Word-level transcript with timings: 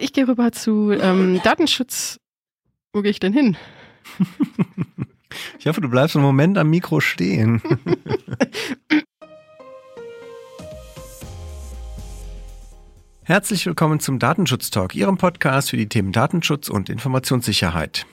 Ich 0.00 0.12
gehe 0.12 0.28
rüber 0.28 0.52
zu 0.52 0.90
ähm, 0.92 1.40
Datenschutz. 1.42 2.20
Wo 2.92 3.02
gehe 3.02 3.10
ich 3.10 3.20
denn 3.20 3.32
hin? 3.32 3.56
Ich 5.58 5.66
hoffe, 5.66 5.80
du 5.80 5.88
bleibst 5.88 6.14
einen 6.14 6.24
Moment 6.24 6.56
am 6.58 6.70
Mikro 6.70 7.00
stehen. 7.00 7.60
Herzlich 13.24 13.66
willkommen 13.66 13.98
zum 13.98 14.20
Datenschutz 14.20 14.70
Talk, 14.70 14.94
Ihrem 14.94 15.16
Podcast 15.18 15.70
für 15.70 15.76
die 15.76 15.88
Themen 15.88 16.12
Datenschutz 16.12 16.68
und 16.68 16.88
Informationssicherheit. 16.88 18.06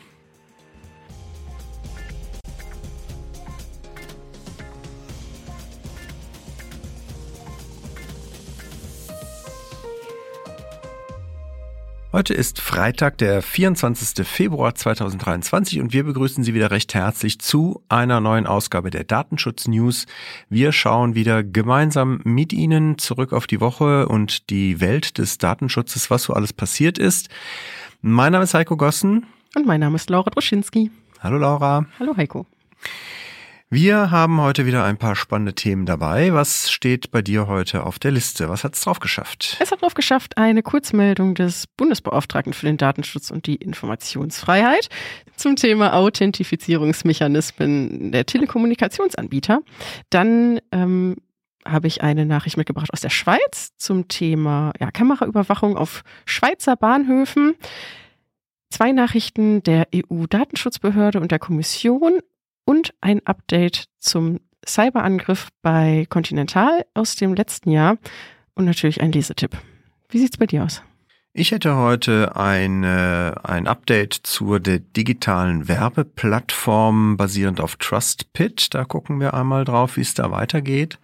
Heute 12.14 12.34
ist 12.34 12.60
Freitag, 12.60 13.20
der 13.20 13.42
24. 13.42 14.28
Februar 14.28 14.76
2023 14.76 15.80
und 15.80 15.94
wir 15.94 16.04
begrüßen 16.04 16.44
Sie 16.44 16.54
wieder 16.54 16.70
recht 16.70 16.94
herzlich 16.94 17.40
zu 17.40 17.82
einer 17.88 18.20
neuen 18.20 18.48
Ausgabe 18.48 18.90
der 18.90 19.06
Datenschutz 19.06 19.70
News. 19.70 20.08
Wir 20.50 20.74
schauen 20.74 21.16
wieder 21.16 21.42
gemeinsam 21.42 22.20
mit 22.26 22.52
Ihnen 22.52 22.98
zurück 22.98 23.32
auf 23.32 23.48
die 23.48 23.62
Woche 23.62 24.10
und 24.10 24.50
die 24.50 24.82
Welt 24.82 25.20
des 25.20 25.38
Datenschutzes, 25.38 26.12
was 26.12 26.24
so 26.24 26.34
alles 26.34 26.52
passiert 26.52 26.98
ist. 26.98 27.30
Mein 28.02 28.34
Name 28.34 28.44
ist 28.44 28.54
Heiko 28.56 28.76
Gossen. 28.76 29.26
Und 29.56 29.66
mein 29.66 29.80
Name 29.80 29.96
ist 29.96 30.10
Laura 30.10 30.32
Droschinski. 30.32 30.92
Hallo 31.22 31.38
Laura. 31.38 31.86
Hallo 31.98 32.18
Heiko. 32.18 32.46
Wir 33.74 34.12
haben 34.12 34.42
heute 34.42 34.66
wieder 34.66 34.84
ein 34.84 34.98
paar 34.98 35.16
spannende 35.16 35.56
Themen 35.56 35.86
dabei. 35.86 36.34
Was 36.34 36.70
steht 36.70 37.10
bei 37.10 37.22
dir 37.22 37.48
heute 37.48 37.86
auf 37.86 38.00
der 38.00 38.12
Liste? 38.12 38.50
Was 38.50 38.66
hat 38.66 38.76
es 38.76 38.82
drauf 38.82 39.00
geschafft? 39.00 39.56
Es 39.62 39.72
hat 39.72 39.82
drauf 39.82 39.94
geschafft 39.94 40.38
eine 40.38 40.62
Kurzmeldung 40.62 41.36
des 41.36 41.68
Bundesbeauftragten 41.78 42.52
für 42.52 42.66
den 42.66 42.76
Datenschutz 42.76 43.32
und 43.32 43.48
die 43.48 43.56
Informationsfreiheit 43.56 44.90
zum 45.38 45.56
Thema 45.56 45.94
Authentifizierungsmechanismen 45.94 48.12
der 48.12 48.26
Telekommunikationsanbieter. 48.26 49.62
Dann 50.10 50.60
ähm, 50.74 51.16
habe 51.66 51.88
ich 51.88 52.02
eine 52.02 52.26
Nachricht 52.26 52.58
mitgebracht 52.58 52.92
aus 52.92 53.00
der 53.00 53.10
Schweiz 53.10 53.72
zum 53.78 54.10
Thema 54.10 54.74
ja, 54.82 54.92
Kameraüberwachung 54.92 55.78
auf 55.78 56.04
Schweizer 56.26 56.76
Bahnhöfen. 56.76 57.54
Zwei 58.70 58.92
Nachrichten 58.92 59.64
der 59.64 59.88
EU-Datenschutzbehörde 59.96 61.22
und 61.22 61.32
der 61.32 61.40
Kommission 61.40 62.20
und 62.72 62.94
ein 63.02 63.20
Update 63.28 63.90
zum 64.00 64.40
Cyberangriff 64.66 65.50
bei 65.62 66.08
Continental 66.10 66.86
aus 66.94 67.18
dem 67.18 67.34
letzten 67.34 67.70
Jahr 67.70 67.98
und 68.54 68.64
natürlich 68.64 69.02
ein 69.02 69.12
Lesetipp. 69.12 69.58
Wie 70.08 70.20
sieht's 70.20 70.38
bei 70.38 70.46
dir 70.46 70.64
aus? 70.64 70.82
Ich 71.34 71.52
hätte 71.52 71.76
heute 71.76 72.38
eine, 72.38 73.36
ein 73.44 73.68
Update 73.68 74.14
zur 74.14 74.62
digitalen 74.62 75.68
Werbeplattform 75.68 77.18
basierend 77.18 77.60
auf 77.60 77.76
TrustPit. 77.76 78.74
Da 78.74 78.86
gucken 78.86 79.20
wir 79.20 79.34
einmal 79.34 79.66
drauf, 79.66 79.98
wie 79.98 80.02
es 80.02 80.14
da 80.14 80.32
weitergeht. 80.32 80.98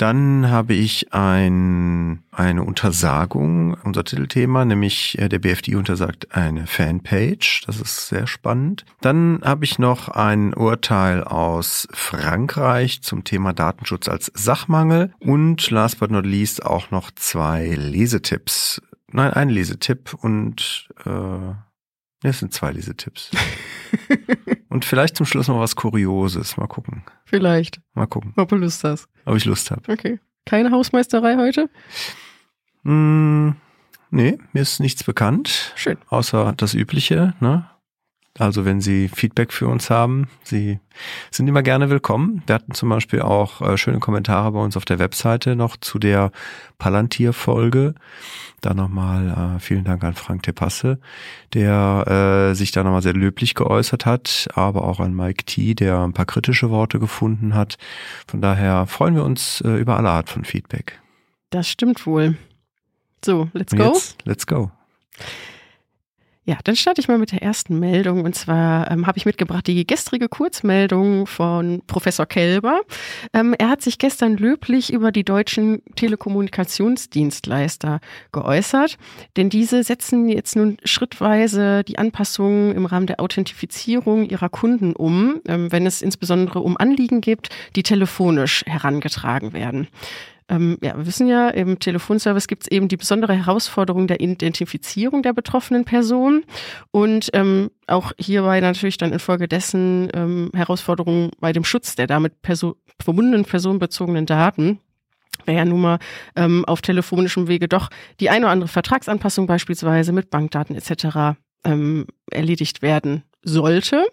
Dann 0.00 0.48
habe 0.48 0.72
ich 0.72 1.12
ein, 1.12 2.22
eine 2.32 2.64
Untersagung, 2.64 3.74
unser 3.84 4.02
Titelthema, 4.02 4.64
nämlich 4.64 5.18
äh, 5.18 5.28
der 5.28 5.40
BFD 5.40 5.74
untersagt 5.74 6.34
eine 6.34 6.66
Fanpage. 6.66 7.64
Das 7.66 7.82
ist 7.82 8.08
sehr 8.08 8.26
spannend. 8.26 8.86
Dann 9.02 9.42
habe 9.44 9.66
ich 9.66 9.78
noch 9.78 10.08
ein 10.08 10.54
Urteil 10.54 11.22
aus 11.22 11.86
Frankreich 11.92 13.02
zum 13.02 13.24
Thema 13.24 13.52
Datenschutz 13.52 14.08
als 14.08 14.32
Sachmangel 14.34 15.12
und 15.18 15.70
last 15.70 16.00
but 16.00 16.10
not 16.10 16.24
least 16.24 16.64
auch 16.64 16.90
noch 16.90 17.10
zwei 17.10 17.66
Lesetipps. 17.66 18.80
Nein, 19.12 19.34
ein 19.34 19.50
Lesetipp 19.50 20.14
und 20.14 20.88
äh, 21.04 22.26
es 22.26 22.38
sind 22.38 22.54
zwei 22.54 22.70
Lesetipps. 22.70 23.32
Und 24.70 24.84
vielleicht 24.84 25.16
zum 25.16 25.26
Schluss 25.26 25.48
noch 25.48 25.58
was 25.58 25.76
Kurioses. 25.76 26.56
Mal 26.56 26.68
gucken. 26.68 27.02
Vielleicht. 27.24 27.80
Mal 27.94 28.06
gucken. 28.06 28.32
Ob 28.36 28.48
du 28.48 28.56
Lust 28.56 28.84
hast. 28.84 29.08
Ob 29.26 29.36
ich 29.36 29.44
Lust 29.44 29.70
habe. 29.70 29.82
Okay. 29.92 30.20
Keine 30.46 30.70
Hausmeisterei 30.70 31.36
heute? 31.36 31.68
Mm, 32.84 33.50
nee, 34.10 34.38
mir 34.52 34.62
ist 34.62 34.80
nichts 34.80 35.04
bekannt. 35.04 35.72
Schön. 35.76 35.98
Außer 36.08 36.54
das 36.56 36.74
Übliche, 36.74 37.34
ne? 37.40 37.68
Also 38.38 38.64
wenn 38.64 38.80
Sie 38.80 39.08
Feedback 39.08 39.52
für 39.52 39.66
uns 39.66 39.90
haben, 39.90 40.28
Sie 40.44 40.78
sind 41.30 41.48
immer 41.48 41.62
gerne 41.62 41.90
willkommen. 41.90 42.42
Wir 42.46 42.54
hatten 42.54 42.72
zum 42.72 42.88
Beispiel 42.88 43.22
auch 43.22 43.60
äh, 43.60 43.76
schöne 43.76 43.98
Kommentare 43.98 44.52
bei 44.52 44.60
uns 44.60 44.76
auf 44.76 44.84
der 44.84 45.00
Webseite 45.00 45.56
noch 45.56 45.76
zu 45.76 45.98
der 45.98 46.30
Palantir-Folge. 46.78 47.94
Da 48.60 48.72
nochmal 48.72 49.56
äh, 49.56 49.60
vielen 49.60 49.84
Dank 49.84 50.04
an 50.04 50.14
Frank 50.14 50.44
Tepasse, 50.44 51.00
der 51.54 52.50
äh, 52.50 52.54
sich 52.54 52.70
da 52.70 52.84
nochmal 52.84 53.02
sehr 53.02 53.14
löblich 53.14 53.54
geäußert 53.54 54.06
hat, 54.06 54.48
aber 54.54 54.84
auch 54.84 55.00
an 55.00 55.14
Mike 55.14 55.44
T, 55.44 55.74
der 55.74 55.98
ein 55.98 56.12
paar 56.12 56.26
kritische 56.26 56.70
Worte 56.70 57.00
gefunden 57.00 57.54
hat. 57.54 57.78
Von 58.28 58.40
daher 58.40 58.86
freuen 58.86 59.16
wir 59.16 59.24
uns 59.24 59.60
äh, 59.62 59.72
über 59.72 59.96
alle 59.96 60.10
Art 60.10 60.30
von 60.30 60.44
Feedback. 60.44 61.00
Das 61.50 61.68
stimmt 61.68 62.06
wohl. 62.06 62.36
So, 63.24 63.48
let's 63.54 63.74
go. 63.74 63.84
Jetzt, 63.84 64.18
let's 64.24 64.46
go. 64.46 64.70
Ja, 66.50 66.58
dann 66.64 66.74
starte 66.74 67.00
ich 67.00 67.06
mal 67.06 67.16
mit 67.16 67.30
der 67.30 67.42
ersten 67.42 67.78
Meldung. 67.78 68.24
Und 68.24 68.34
zwar 68.34 68.90
ähm, 68.90 69.06
habe 69.06 69.16
ich 69.18 69.24
mitgebracht 69.24 69.68
die 69.68 69.86
gestrige 69.86 70.28
Kurzmeldung 70.28 71.28
von 71.28 71.80
Professor 71.86 72.26
Kelber. 72.26 72.80
Ähm, 73.32 73.54
er 73.56 73.68
hat 73.68 73.82
sich 73.82 73.98
gestern 73.98 74.36
löblich 74.36 74.92
über 74.92 75.12
die 75.12 75.22
deutschen 75.22 75.80
Telekommunikationsdienstleister 75.94 78.00
geäußert, 78.32 78.98
denn 79.36 79.48
diese 79.48 79.84
setzen 79.84 80.28
jetzt 80.28 80.56
nun 80.56 80.76
schrittweise 80.82 81.84
die 81.84 81.98
Anpassungen 81.98 82.74
im 82.74 82.84
Rahmen 82.84 83.06
der 83.06 83.20
Authentifizierung 83.20 84.28
ihrer 84.28 84.48
Kunden 84.48 84.96
um, 84.96 85.40
ähm, 85.46 85.70
wenn 85.70 85.86
es 85.86 86.02
insbesondere 86.02 86.58
um 86.58 86.76
Anliegen 86.76 87.20
gibt, 87.20 87.50
die 87.76 87.84
telefonisch 87.84 88.64
herangetragen 88.66 89.52
werden 89.52 89.86
ähm, 90.50 90.76
ja, 90.82 90.96
wir 90.96 91.06
wissen 91.06 91.28
ja, 91.28 91.48
im 91.48 91.78
Telefonservice 91.78 92.48
gibt 92.48 92.64
es 92.64 92.70
eben 92.70 92.88
die 92.88 92.96
besondere 92.96 93.34
Herausforderung 93.34 94.08
der 94.08 94.20
Identifizierung 94.20 95.22
der 95.22 95.32
betroffenen 95.32 95.84
Person 95.84 96.44
und 96.90 97.30
ähm, 97.32 97.70
auch 97.86 98.12
hierbei 98.18 98.60
natürlich 98.60 98.98
dann 98.98 99.12
infolgedessen 99.12 100.10
ähm, 100.12 100.50
Herausforderungen 100.54 101.30
bei 101.40 101.52
dem 101.52 101.64
Schutz 101.64 101.94
der 101.94 102.06
damit 102.08 102.42
perso 102.42 102.76
verbundenen 103.00 103.44
personenbezogenen 103.44 104.26
Daten 104.26 104.80
wäre 105.46 105.58
ja 105.58 105.64
nun 105.64 105.80
mal 105.80 105.98
ähm, 106.36 106.64
auf 106.66 106.82
telefonischem 106.82 107.48
Wege 107.48 107.68
doch 107.68 107.88
die 108.18 108.28
eine 108.28 108.46
oder 108.46 108.52
andere 108.52 108.68
Vertragsanpassung 108.68 109.46
beispielsweise 109.46 110.12
mit 110.12 110.30
Bankdaten 110.30 110.76
etc. 110.76 111.38
Ähm, 111.64 112.06
erledigt 112.30 112.82
werden 112.82 113.22
sollte. 113.42 114.04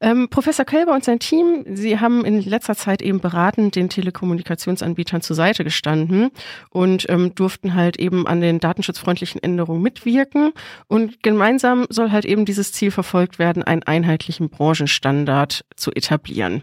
Ähm, 0.00 0.28
Professor 0.28 0.64
Kelber 0.64 0.92
und 0.92 1.04
sein 1.04 1.18
Team, 1.18 1.64
sie 1.74 2.00
haben 2.00 2.24
in 2.24 2.40
letzter 2.42 2.74
Zeit 2.74 3.02
eben 3.02 3.20
beratend 3.20 3.76
den 3.76 3.88
Telekommunikationsanbietern 3.88 5.20
zur 5.20 5.36
Seite 5.36 5.64
gestanden 5.64 6.30
und 6.70 7.06
ähm, 7.08 7.34
durften 7.34 7.74
halt 7.74 7.98
eben 7.98 8.26
an 8.26 8.40
den 8.40 8.60
datenschutzfreundlichen 8.60 9.42
Änderungen 9.42 9.82
mitwirken. 9.82 10.52
Und 10.86 11.22
gemeinsam 11.22 11.86
soll 11.88 12.10
halt 12.10 12.24
eben 12.24 12.44
dieses 12.44 12.72
Ziel 12.72 12.90
verfolgt 12.90 13.38
werden, 13.38 13.62
einen 13.62 13.82
einheitlichen 13.82 14.48
Branchenstandard 14.48 15.64
zu 15.76 15.92
etablieren. 15.92 16.62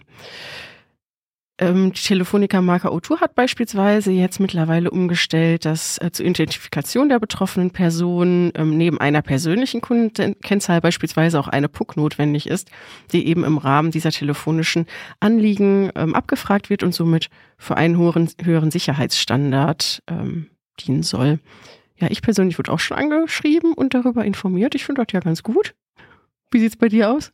Ähm, 1.61 1.93
die 1.93 2.01
Telefonica-Marke 2.01 2.87
O2 2.87 3.21
hat 3.21 3.35
beispielsweise 3.35 4.11
jetzt 4.11 4.39
mittlerweile 4.39 4.89
umgestellt, 4.89 5.63
dass 5.65 5.99
äh, 5.99 6.11
zur 6.11 6.25
Identifikation 6.25 7.07
der 7.07 7.19
betroffenen 7.19 7.69
Person 7.69 8.51
ähm, 8.55 8.77
neben 8.77 8.99
einer 8.99 9.21
persönlichen 9.21 9.79
Kundenkennzahl 9.79 10.81
beispielsweise 10.81 11.39
auch 11.39 11.47
eine 11.47 11.69
PUC 11.69 11.97
notwendig 11.97 12.47
ist, 12.47 12.71
die 13.11 13.27
eben 13.27 13.43
im 13.43 13.59
Rahmen 13.59 13.91
dieser 13.91 14.09
telefonischen 14.09 14.87
Anliegen 15.19 15.91
ähm, 15.93 16.15
abgefragt 16.15 16.71
wird 16.71 16.81
und 16.81 16.95
somit 16.95 17.29
für 17.59 17.77
einen 17.77 17.95
höheren, 17.95 18.27
höheren 18.41 18.71
Sicherheitsstandard 18.71 20.01
ähm, 20.07 20.47
dienen 20.79 21.03
soll. 21.03 21.37
Ja, 21.95 22.07
ich 22.09 22.23
persönlich 22.23 22.57
wurde 22.57 22.71
auch 22.71 22.79
schon 22.79 22.97
angeschrieben 22.97 23.73
und 23.73 23.93
darüber 23.93 24.25
informiert. 24.25 24.73
Ich 24.73 24.83
finde 24.83 25.05
das 25.05 25.13
ja 25.13 25.19
ganz 25.19 25.43
gut. 25.43 25.75
Wie 26.49 26.59
sieht's 26.59 26.75
bei 26.75 26.89
dir 26.89 27.11
aus? 27.11 27.31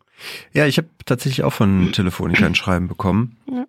Ja, 0.52 0.66
ich 0.68 0.78
habe 0.78 0.90
tatsächlich 1.06 1.46
auch 1.46 1.54
von 1.54 1.94
Telefonica 1.94 2.46
ein 2.46 2.56
Schreiben 2.56 2.90
bekommen. 2.90 3.38
Ja. 3.50 3.66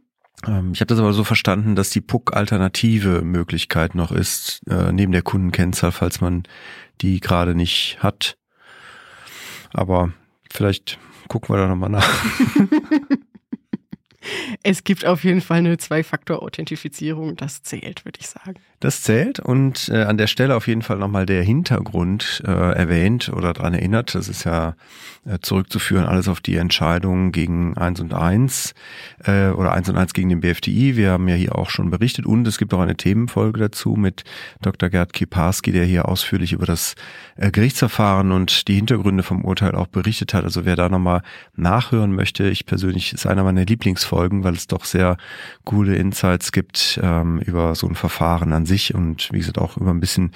Ähm, 0.46 0.72
ich 0.72 0.80
habe 0.80 0.88
das 0.88 0.98
aber 0.98 1.12
so 1.12 1.24
verstanden, 1.24 1.74
dass 1.74 1.90
die 1.90 2.00
PUC 2.00 2.34
alternative 2.34 3.22
Möglichkeit 3.22 3.94
noch 3.94 4.12
ist, 4.12 4.60
äh, 4.68 4.92
neben 4.92 5.12
der 5.12 5.22
Kundenkennzahl, 5.22 5.92
falls 5.92 6.20
man 6.20 6.44
die 7.00 7.20
gerade 7.20 7.54
nicht 7.54 7.98
hat. 8.00 8.36
Aber 9.72 10.12
vielleicht 10.50 10.98
gucken 11.28 11.54
wir 11.54 11.60
da 11.60 11.68
nochmal 11.68 11.90
nach. 11.90 12.08
Es 14.62 14.84
gibt 14.84 15.06
auf 15.06 15.24
jeden 15.24 15.40
Fall 15.40 15.58
eine 15.58 15.78
Zwei-Faktor-Authentifizierung, 15.78 17.36
das 17.36 17.62
zählt, 17.62 18.04
würde 18.04 18.20
ich 18.20 18.28
sagen. 18.28 18.60
Das 18.80 19.02
zählt 19.02 19.40
und 19.40 19.88
äh, 19.88 20.04
an 20.04 20.18
der 20.18 20.28
Stelle 20.28 20.54
auf 20.54 20.68
jeden 20.68 20.82
Fall 20.82 20.98
nochmal 20.98 21.26
der 21.26 21.42
Hintergrund 21.42 22.42
äh, 22.46 22.50
erwähnt 22.50 23.28
oder 23.28 23.52
daran 23.52 23.74
erinnert. 23.74 24.14
Das 24.14 24.28
ist 24.28 24.44
ja 24.44 24.76
äh, 25.24 25.40
zurückzuführen 25.40 26.06
alles 26.06 26.28
auf 26.28 26.40
die 26.40 26.54
Entscheidung 26.54 27.32
gegen 27.32 27.76
1 27.76 27.98
und 27.98 28.14
1 28.14 28.74
äh, 29.24 29.48
oder 29.48 29.72
1 29.72 29.88
und 29.88 29.96
1 29.96 30.14
gegen 30.14 30.28
den 30.28 30.40
BFDI. 30.40 30.96
Wir 30.96 31.10
haben 31.10 31.26
ja 31.26 31.34
hier 31.34 31.58
auch 31.58 31.70
schon 31.70 31.90
berichtet 31.90 32.24
und 32.24 32.46
es 32.46 32.56
gibt 32.56 32.72
auch 32.72 32.78
eine 32.78 32.96
Themenfolge 32.96 33.58
dazu 33.58 33.96
mit 33.96 34.22
Dr. 34.62 34.90
Gerd 34.90 35.12
Kiparski, 35.12 35.72
der 35.72 35.84
hier 35.84 36.06
ausführlich 36.06 36.52
über 36.52 36.66
das 36.66 36.94
äh, 37.36 37.50
Gerichtsverfahren 37.50 38.30
und 38.30 38.68
die 38.68 38.76
Hintergründe 38.76 39.24
vom 39.24 39.44
Urteil 39.44 39.74
auch 39.74 39.88
berichtet 39.88 40.34
hat. 40.34 40.44
Also 40.44 40.64
wer 40.64 40.76
da 40.76 40.88
nochmal 40.88 41.22
nachhören 41.56 42.12
möchte, 42.12 42.48
ich 42.48 42.64
persönlich 42.64 43.12
ist 43.12 43.26
einer 43.26 43.42
meiner 43.42 43.64
Lieblingsfolgen, 43.64 44.44
weil 44.44 44.54
es 44.54 44.68
doch 44.68 44.84
sehr 44.84 45.16
gute 45.64 45.96
Insights 45.96 46.52
gibt 46.52 47.00
ähm, 47.02 47.40
über 47.40 47.74
so 47.74 47.88
ein 47.88 47.96
Verfahren 47.96 48.52
an 48.52 48.66
sich 48.68 48.94
und 48.94 49.32
wie 49.32 49.38
gesagt 49.38 49.58
auch 49.58 49.76
über 49.76 49.90
ein 49.90 50.00
bisschen 50.00 50.32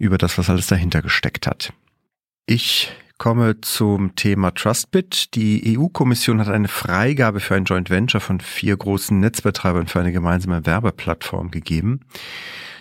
über 0.00 0.18
das, 0.18 0.36
was 0.36 0.50
alles 0.50 0.66
dahinter 0.66 1.02
gesteckt 1.02 1.46
hat. 1.46 1.72
Ich 2.46 2.90
komme 3.18 3.60
zum 3.60 4.14
Thema 4.14 4.52
Trustbit. 4.52 5.34
Die 5.34 5.76
EU-Kommission 5.78 6.40
hat 6.40 6.48
eine 6.48 6.68
Freigabe 6.68 7.40
für 7.40 7.54
ein 7.54 7.64
Joint 7.64 7.90
Venture 7.90 8.20
von 8.20 8.40
vier 8.40 8.76
großen 8.76 9.18
Netzbetreibern 9.18 9.86
für 9.86 10.00
eine 10.00 10.12
gemeinsame 10.12 10.66
Werbeplattform 10.66 11.50
gegeben. 11.50 12.00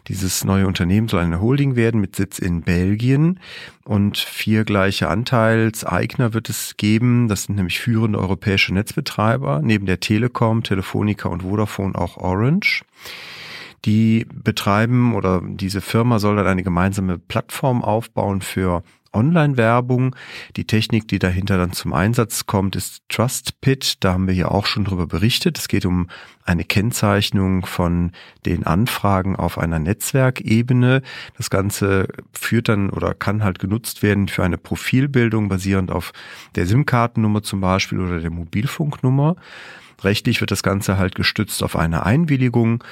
Dieses 0.07 0.43
neue 0.43 0.67
Unternehmen 0.67 1.07
soll 1.07 1.21
eine 1.21 1.41
Holding 1.41 1.75
werden 1.75 1.99
mit 1.99 2.15
Sitz 2.15 2.37
in 2.37 2.61
Belgien 2.61 3.39
und 3.85 4.17
vier 4.17 4.63
gleiche 4.63 5.07
Anteilseigner 5.07 6.33
wird 6.33 6.49
es 6.49 6.77
geben. 6.77 7.27
Das 7.27 7.43
sind 7.43 7.55
nämlich 7.55 7.79
führende 7.79 8.19
europäische 8.19 8.71
Netzbetreiber, 8.73 9.61
neben 9.63 9.87
der 9.87 9.99
Telekom, 9.99 10.61
Telefonica 10.61 11.27
und 11.29 11.41
Vodafone 11.41 11.95
auch 11.95 12.17
Orange. 12.17 12.83
Die 13.85 14.25
betreiben 14.33 15.13
oder 15.13 15.41
diese 15.45 15.81
Firma 15.81 16.19
soll 16.19 16.37
dann 16.37 16.47
eine 16.47 16.63
gemeinsame 16.63 17.19
Plattform 17.19 17.83
aufbauen 17.83 18.41
für 18.41 18.83
Online-Werbung. 19.15 20.15
Die 20.55 20.65
Technik, 20.65 21.07
die 21.07 21.19
dahinter 21.19 21.57
dann 21.57 21.71
zum 21.71 21.93
Einsatz 21.93 22.45
kommt, 22.45 22.75
ist 22.75 23.03
TrustPit. 23.09 24.03
Da 24.03 24.13
haben 24.13 24.27
wir 24.27 24.33
hier 24.33 24.51
auch 24.51 24.65
schon 24.65 24.83
drüber 24.83 25.07
berichtet. 25.07 25.57
Es 25.57 25.67
geht 25.67 25.85
um 25.85 26.07
eine 26.43 26.63
Kennzeichnung 26.63 27.65
von 27.65 28.11
den 28.45 28.65
Anfragen 28.65 29.35
auf 29.35 29.57
einer 29.57 29.79
Netzwerkebene. 29.79 31.01
Das 31.37 31.49
Ganze 31.49 32.07
führt 32.33 32.69
dann 32.69 32.89
oder 32.89 33.13
kann 33.13 33.43
halt 33.43 33.59
genutzt 33.59 34.03
werden 34.03 34.27
für 34.27 34.43
eine 34.43 34.57
Profilbildung 34.57 35.47
basierend 35.47 35.91
auf 35.91 36.11
der 36.55 36.65
SIM-Kartennummer 36.65 37.41
zum 37.41 37.61
Beispiel 37.61 37.99
oder 37.99 38.19
der 38.19 38.31
Mobilfunknummer. 38.31 39.35
Rechtlich 40.03 40.41
wird 40.41 40.51
das 40.51 40.61
Ganze 40.61 40.97
halt 40.97 41.15
gestützt 41.15 41.63
auf 41.63 41.77
eine 41.77 42.05
Einwilligung. 42.05 42.83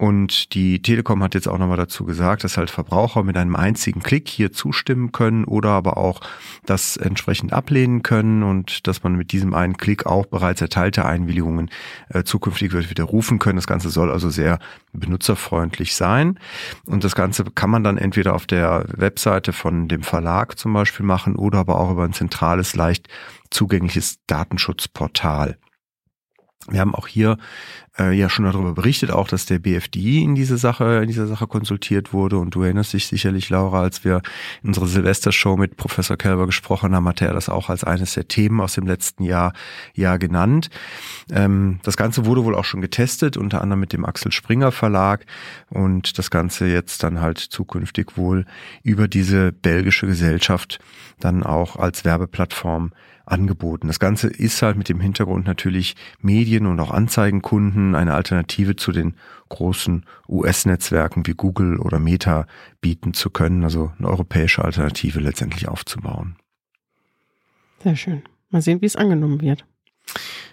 Und 0.00 0.54
die 0.54 0.80
Telekom 0.80 1.24
hat 1.24 1.34
jetzt 1.34 1.48
auch 1.48 1.58
nochmal 1.58 1.76
dazu 1.76 2.04
gesagt, 2.04 2.44
dass 2.44 2.56
halt 2.56 2.70
Verbraucher 2.70 3.24
mit 3.24 3.36
einem 3.36 3.56
einzigen 3.56 4.00
Klick 4.00 4.28
hier 4.28 4.52
zustimmen 4.52 5.10
können 5.10 5.44
oder 5.44 5.70
aber 5.70 5.96
auch 5.96 6.20
das 6.64 6.96
entsprechend 6.96 7.52
ablehnen 7.52 8.04
können 8.04 8.44
und 8.44 8.86
dass 8.86 9.02
man 9.02 9.16
mit 9.16 9.32
diesem 9.32 9.54
einen 9.54 9.76
Klick 9.76 10.06
auch 10.06 10.26
bereits 10.26 10.60
erteilte 10.60 11.04
Einwilligungen 11.04 11.68
äh, 12.10 12.22
zukünftig 12.22 12.70
wird 12.72 12.90
widerrufen 12.90 13.40
können. 13.40 13.56
Das 13.56 13.66
Ganze 13.66 13.90
soll 13.90 14.12
also 14.12 14.30
sehr 14.30 14.60
benutzerfreundlich 14.92 15.96
sein. 15.96 16.38
Und 16.86 17.02
das 17.02 17.16
Ganze 17.16 17.42
kann 17.44 17.70
man 17.70 17.82
dann 17.82 17.98
entweder 17.98 18.34
auf 18.34 18.46
der 18.46 18.84
Webseite 18.88 19.52
von 19.52 19.88
dem 19.88 20.04
Verlag 20.04 20.60
zum 20.60 20.72
Beispiel 20.74 21.04
machen 21.04 21.34
oder 21.34 21.58
aber 21.58 21.80
auch 21.80 21.90
über 21.90 22.04
ein 22.04 22.12
zentrales, 22.12 22.76
leicht 22.76 23.08
zugängliches 23.50 24.20
Datenschutzportal. 24.28 25.58
Wir 26.70 26.80
haben 26.80 26.94
auch 26.94 27.06
hier 27.06 27.38
äh, 27.98 28.12
ja 28.12 28.28
schon 28.28 28.44
darüber 28.44 28.72
berichtet, 28.72 29.10
auch 29.10 29.28
dass 29.28 29.46
der 29.46 29.58
BFDI 29.58 30.22
in 30.22 30.34
diese 30.34 30.58
Sache, 30.58 31.00
in 31.02 31.08
dieser 31.08 31.26
Sache 31.26 31.46
konsultiert 31.46 32.12
wurde. 32.12 32.38
Und 32.38 32.54
du 32.54 32.62
erinnerst 32.62 32.92
dich 32.92 33.06
sicherlich, 33.06 33.48
Laura, 33.50 33.80
als 33.80 34.04
wir 34.04 34.22
in 34.62 34.68
unserer 34.68 34.86
Silvestershow 34.86 35.56
mit 35.56 35.76
Professor 35.76 36.16
Kelber 36.16 36.46
gesprochen 36.46 36.94
haben, 36.94 37.08
hatte 37.08 37.26
er 37.26 37.34
das 37.34 37.48
auch 37.48 37.68
als 37.68 37.84
eines 37.84 38.14
der 38.14 38.28
Themen 38.28 38.60
aus 38.60 38.74
dem 38.74 38.86
letzten 38.86 39.24
Jahr, 39.24 39.52
Jahr 39.94 40.18
genannt. 40.18 40.70
Ähm, 41.30 41.80
das 41.82 41.96
Ganze 41.96 42.26
wurde 42.26 42.44
wohl 42.44 42.54
auch 42.54 42.64
schon 42.64 42.80
getestet, 42.80 43.36
unter 43.36 43.62
anderem 43.62 43.80
mit 43.80 43.92
dem 43.92 44.04
Axel 44.04 44.32
Springer 44.32 44.72
Verlag. 44.72 45.26
Und 45.70 46.18
das 46.18 46.30
Ganze 46.30 46.66
jetzt 46.66 47.02
dann 47.02 47.20
halt 47.20 47.38
zukünftig 47.38 48.16
wohl 48.16 48.46
über 48.82 49.08
diese 49.08 49.52
belgische 49.52 50.06
Gesellschaft 50.06 50.78
dann 51.20 51.42
auch 51.42 51.76
als 51.76 52.04
Werbeplattform 52.04 52.92
angeboten. 53.30 53.86
Das 53.86 53.98
Ganze 53.98 54.28
ist 54.28 54.62
halt 54.62 54.76
mit 54.76 54.88
dem 54.88 55.00
Hintergrund 55.00 55.46
natürlich 55.46 55.96
Medien 56.20 56.66
und 56.66 56.80
auch 56.80 56.90
Anzeigenkunden 56.90 57.94
eine 57.94 58.14
Alternative 58.14 58.76
zu 58.76 58.92
den 58.92 59.14
großen 59.48 60.04
US-Netzwerken 60.28 61.26
wie 61.26 61.34
Google 61.34 61.78
oder 61.78 61.98
Meta 61.98 62.46
bieten 62.80 63.14
zu 63.14 63.30
können, 63.30 63.64
also 63.64 63.92
eine 63.98 64.08
europäische 64.08 64.64
Alternative 64.64 65.20
letztendlich 65.20 65.68
aufzubauen. 65.68 66.36
Sehr 67.82 67.96
schön. 67.96 68.22
Mal 68.50 68.62
sehen, 68.62 68.80
wie 68.80 68.86
es 68.86 68.96
angenommen 68.96 69.40
wird. 69.40 69.64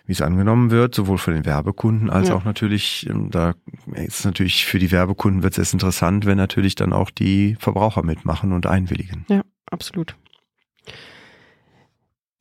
Wie 0.06 0.12
es 0.12 0.22
angenommen 0.22 0.70
wird, 0.70 0.94
sowohl 0.94 1.18
von 1.18 1.34
den 1.34 1.46
Werbekunden 1.46 2.10
als 2.10 2.30
ja. 2.30 2.36
auch 2.36 2.44
natürlich, 2.44 3.10
ähm, 3.10 3.32
da 3.32 3.56
ist 3.94 4.26
natürlich 4.26 4.66
für 4.66 4.80
die 4.80 4.92
Werbekunden 4.92 5.42
wird 5.42 5.54
es 5.54 5.60
erst 5.60 5.74
interessant, 5.74 6.26
wenn 6.26 6.38
natürlich 6.38 6.76
dann 6.76 6.94
auch 6.94 7.10
die 7.10 7.56
Verbraucher 7.60 8.04
mitmachen 8.04 8.52
und 8.52 8.68
einwilligen. 8.68 9.26
Ja, 9.30 9.42
absolut. 9.72 10.16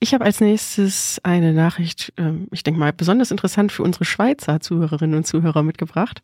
Ich 0.05 0.13
habe 0.13 0.27
als 0.27 0.43
nächstes 0.43 1.19
eine 1.23 1.55
Nachricht, 1.55 2.13
ähm, 2.19 2.47
ich 2.53 2.63
denke 2.63 2.79
mal, 2.79 2.93
besonders 2.93 3.31
interessant 3.31 3.73
für 3.73 3.83
unsere 3.83 4.05
Schweizer 4.05 4.61
Zuhörerinnen 4.61 5.17
und 5.17 5.27
Zuhörer 5.27 5.63
mitgebracht. 5.63 6.21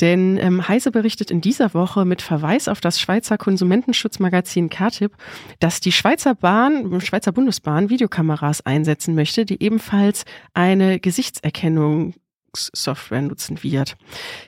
Denn 0.00 0.38
ähm, 0.38 0.66
Heise 0.68 0.90
berichtet 0.90 1.30
in 1.30 1.42
dieser 1.42 1.74
Woche 1.74 2.06
mit 2.06 2.22
Verweis 2.22 2.66
auf 2.66 2.80
das 2.80 2.98
Schweizer 2.98 3.36
Konsumentenschutzmagazin 3.36 4.70
KTIP, 4.70 5.12
dass 5.60 5.80
die 5.80 5.92
Schweizer 5.92 6.34
Bahn, 6.34 6.98
Schweizer 7.02 7.32
Bundesbahn 7.32 7.90
Videokameras 7.90 8.64
einsetzen 8.64 9.14
möchte, 9.14 9.44
die 9.44 9.62
ebenfalls 9.62 10.24
eine 10.54 10.98
Gesichtserkennung 10.98 12.14
Software 12.56 13.22
nutzen 13.22 13.62
wird. 13.62 13.96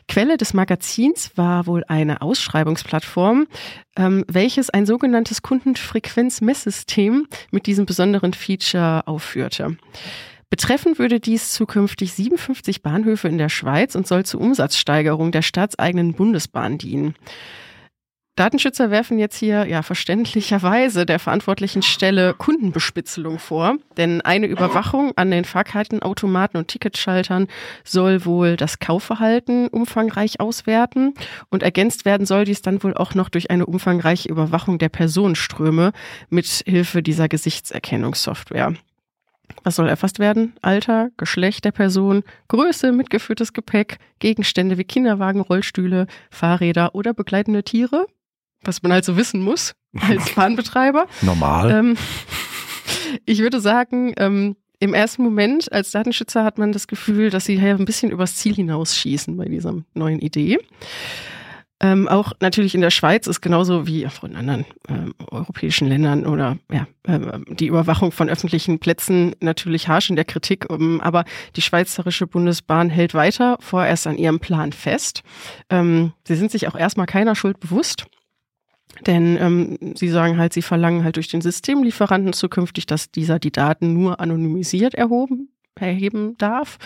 Quelle 0.08 0.36
des 0.36 0.54
Magazins 0.54 1.30
war 1.36 1.66
wohl 1.66 1.84
eine 1.88 2.22
Ausschreibungsplattform, 2.22 3.46
ähm, 3.96 4.24
welches 4.28 4.70
ein 4.70 4.86
sogenanntes 4.86 5.42
Kundenfrequenzmesssystem 5.42 7.26
mit 7.50 7.66
diesem 7.66 7.86
besonderen 7.86 8.32
Feature 8.32 9.06
aufführte. 9.06 9.76
Betreffen 10.48 10.98
würde 10.98 11.18
dies 11.18 11.52
zukünftig 11.52 12.12
57 12.12 12.82
Bahnhöfe 12.82 13.28
in 13.28 13.38
der 13.38 13.48
Schweiz 13.48 13.94
und 13.94 14.06
soll 14.06 14.24
zur 14.24 14.40
Umsatzsteigerung 14.40 15.32
der 15.32 15.42
staatseigenen 15.42 16.14
Bundesbahn 16.14 16.78
dienen. 16.78 17.14
Datenschützer 18.36 18.90
werfen 18.90 19.18
jetzt 19.18 19.38
hier 19.38 19.66
ja 19.66 19.80
verständlicherweise 19.80 21.06
der 21.06 21.18
verantwortlichen 21.18 21.80
Stelle 21.80 22.34
Kundenbespitzelung 22.34 23.38
vor, 23.38 23.76
denn 23.96 24.20
eine 24.20 24.46
Überwachung 24.46 25.12
an 25.16 25.30
den 25.30 25.46
Fahrkartenautomaten 25.46 26.58
und 26.58 26.68
Ticketschaltern 26.68 27.48
soll 27.82 28.26
wohl 28.26 28.56
das 28.56 28.78
Kaufverhalten 28.78 29.68
umfangreich 29.68 30.38
auswerten 30.38 31.14
und 31.48 31.62
ergänzt 31.62 32.04
werden 32.04 32.26
soll 32.26 32.44
dies 32.44 32.60
dann 32.60 32.82
wohl 32.82 32.92
auch 32.92 33.14
noch 33.14 33.30
durch 33.30 33.50
eine 33.50 33.64
umfangreiche 33.64 34.28
Überwachung 34.28 34.76
der 34.78 34.90
Personenströme 34.90 35.92
mit 36.28 36.62
Hilfe 36.66 37.02
dieser 37.02 37.28
Gesichtserkennungssoftware. 37.28 38.74
Was 39.64 39.76
soll 39.76 39.88
erfasst 39.88 40.18
werden? 40.18 40.54
Alter, 40.60 41.08
Geschlecht 41.16 41.64
der 41.64 41.72
Person, 41.72 42.22
Größe, 42.48 42.92
mitgeführtes 42.92 43.54
Gepäck, 43.54 43.98
Gegenstände 44.18 44.76
wie 44.76 44.84
Kinderwagen, 44.84 45.40
Rollstühle, 45.40 46.06
Fahrräder 46.30 46.94
oder 46.94 47.14
begleitende 47.14 47.64
Tiere? 47.64 48.06
Was 48.66 48.82
man 48.82 48.92
halt 48.92 49.04
so 49.04 49.16
wissen 49.16 49.42
muss 49.42 49.74
als 50.00 50.34
Bahnbetreiber. 50.34 51.06
Normal. 51.22 51.70
Ähm, 51.70 51.96
ich 53.26 53.40
würde 53.40 53.60
sagen, 53.60 54.14
ähm, 54.16 54.56
im 54.78 54.92
ersten 54.92 55.22
Moment 55.22 55.72
als 55.72 55.90
Datenschützer 55.90 56.44
hat 56.44 56.58
man 56.58 56.72
das 56.72 56.86
Gefühl, 56.86 57.30
dass 57.30 57.46
sie 57.46 57.58
hier 57.58 57.74
ein 57.74 57.86
bisschen 57.86 58.10
übers 58.10 58.36
Ziel 58.36 58.54
hinausschießen 58.54 59.36
bei 59.36 59.46
dieser 59.46 59.74
neuen 59.94 60.20
Idee. 60.20 60.58
Ähm, 61.78 62.08
auch 62.08 62.32
natürlich 62.40 62.74
in 62.74 62.80
der 62.80 62.90
Schweiz 62.90 63.26
ist 63.26 63.42
genauso 63.42 63.86
wie 63.86 64.06
auch 64.06 64.24
in 64.24 64.34
anderen 64.34 64.64
ähm, 64.88 65.14
europäischen 65.30 65.88
Ländern 65.88 66.24
oder 66.24 66.56
ja, 66.72 66.86
äh, 67.02 67.38
die 67.50 67.66
Überwachung 67.66 68.12
von 68.12 68.30
öffentlichen 68.30 68.78
Plätzen 68.78 69.36
natürlich 69.40 69.86
harsch 69.86 70.08
in 70.08 70.16
der 70.16 70.24
Kritik. 70.24 70.70
Um, 70.70 71.02
aber 71.02 71.24
die 71.54 71.60
Schweizerische 71.60 72.26
Bundesbahn 72.26 72.88
hält 72.88 73.12
weiter 73.12 73.58
vorerst 73.60 74.06
an 74.06 74.16
ihrem 74.16 74.40
Plan 74.40 74.72
fest. 74.72 75.22
Ähm, 75.68 76.12
sie 76.26 76.36
sind 76.36 76.50
sich 76.50 76.66
auch 76.66 76.76
erstmal 76.76 77.06
keiner 77.06 77.34
Schuld 77.34 77.60
bewusst. 77.60 78.06
Denn 79.04 79.36
ähm, 79.40 79.94
sie 79.94 80.08
sagen 80.08 80.38
halt, 80.38 80.52
sie 80.52 80.62
verlangen 80.62 81.04
halt 81.04 81.16
durch 81.16 81.28
den 81.28 81.40
Systemlieferanten 81.40 82.32
zukünftig, 82.32 82.86
dass 82.86 83.10
dieser 83.10 83.38
die 83.38 83.52
Daten 83.52 83.92
nur 83.92 84.20
anonymisiert 84.20 84.94
erhoben, 84.94 85.50
erheben 85.74 86.36
darf. 86.38 86.78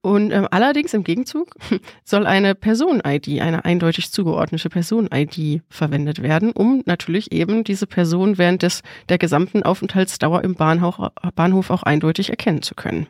Und 0.00 0.30
ähm, 0.30 0.46
allerdings 0.50 0.94
im 0.94 1.02
Gegenzug 1.02 1.54
soll 2.04 2.26
eine 2.26 2.54
Person-ID, 2.54 3.40
eine 3.40 3.64
eindeutig 3.64 4.12
zugeordnete 4.12 4.68
Person-ID 4.68 5.62
verwendet 5.68 6.22
werden, 6.22 6.52
um 6.52 6.82
natürlich 6.86 7.32
eben 7.32 7.64
diese 7.64 7.86
Person 7.86 8.38
während 8.38 8.62
des 8.62 8.82
der 9.08 9.18
gesamten 9.18 9.64
Aufenthaltsdauer 9.64 10.44
im 10.44 10.54
Bahnhof, 10.54 10.98
Bahnhof 11.34 11.70
auch 11.70 11.82
eindeutig 11.82 12.30
erkennen 12.30 12.62
zu 12.62 12.74
können. 12.74 13.08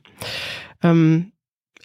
Ähm, 0.82 1.32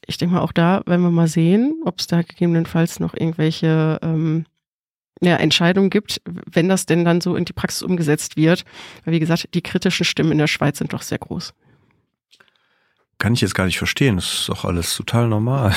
ich 0.05 0.17
denke 0.17 0.35
mal 0.35 0.41
auch 0.41 0.51
da, 0.51 0.81
wenn 0.85 1.01
wir 1.01 1.11
mal 1.11 1.27
sehen, 1.27 1.81
ob 1.85 1.99
es 1.99 2.07
da 2.07 2.21
gegebenenfalls 2.21 2.99
noch 2.99 3.13
irgendwelche 3.13 3.99
ähm, 4.01 4.45
ja, 5.23 5.37
Entscheidung 5.37 5.89
gibt, 5.89 6.21
wenn 6.25 6.69
das 6.69 6.85
denn 6.85 7.05
dann 7.05 7.21
so 7.21 7.35
in 7.35 7.45
die 7.45 7.53
Praxis 7.53 7.81
umgesetzt 7.81 8.37
wird. 8.37 8.65
Weil 9.05 9.13
wie 9.13 9.19
gesagt, 9.19 9.49
die 9.53 9.61
kritischen 9.61 10.05
Stimmen 10.05 10.31
in 10.31 10.37
der 10.37 10.47
Schweiz 10.47 10.77
sind 10.77 10.93
doch 10.93 11.01
sehr 11.01 11.19
groß. 11.19 11.53
Kann 13.19 13.33
ich 13.33 13.41
jetzt 13.41 13.55
gar 13.55 13.65
nicht 13.65 13.77
verstehen. 13.77 14.17
Das 14.17 14.25
ist 14.25 14.49
doch 14.49 14.65
alles 14.65 14.97
total 14.97 15.29
normal. 15.29 15.73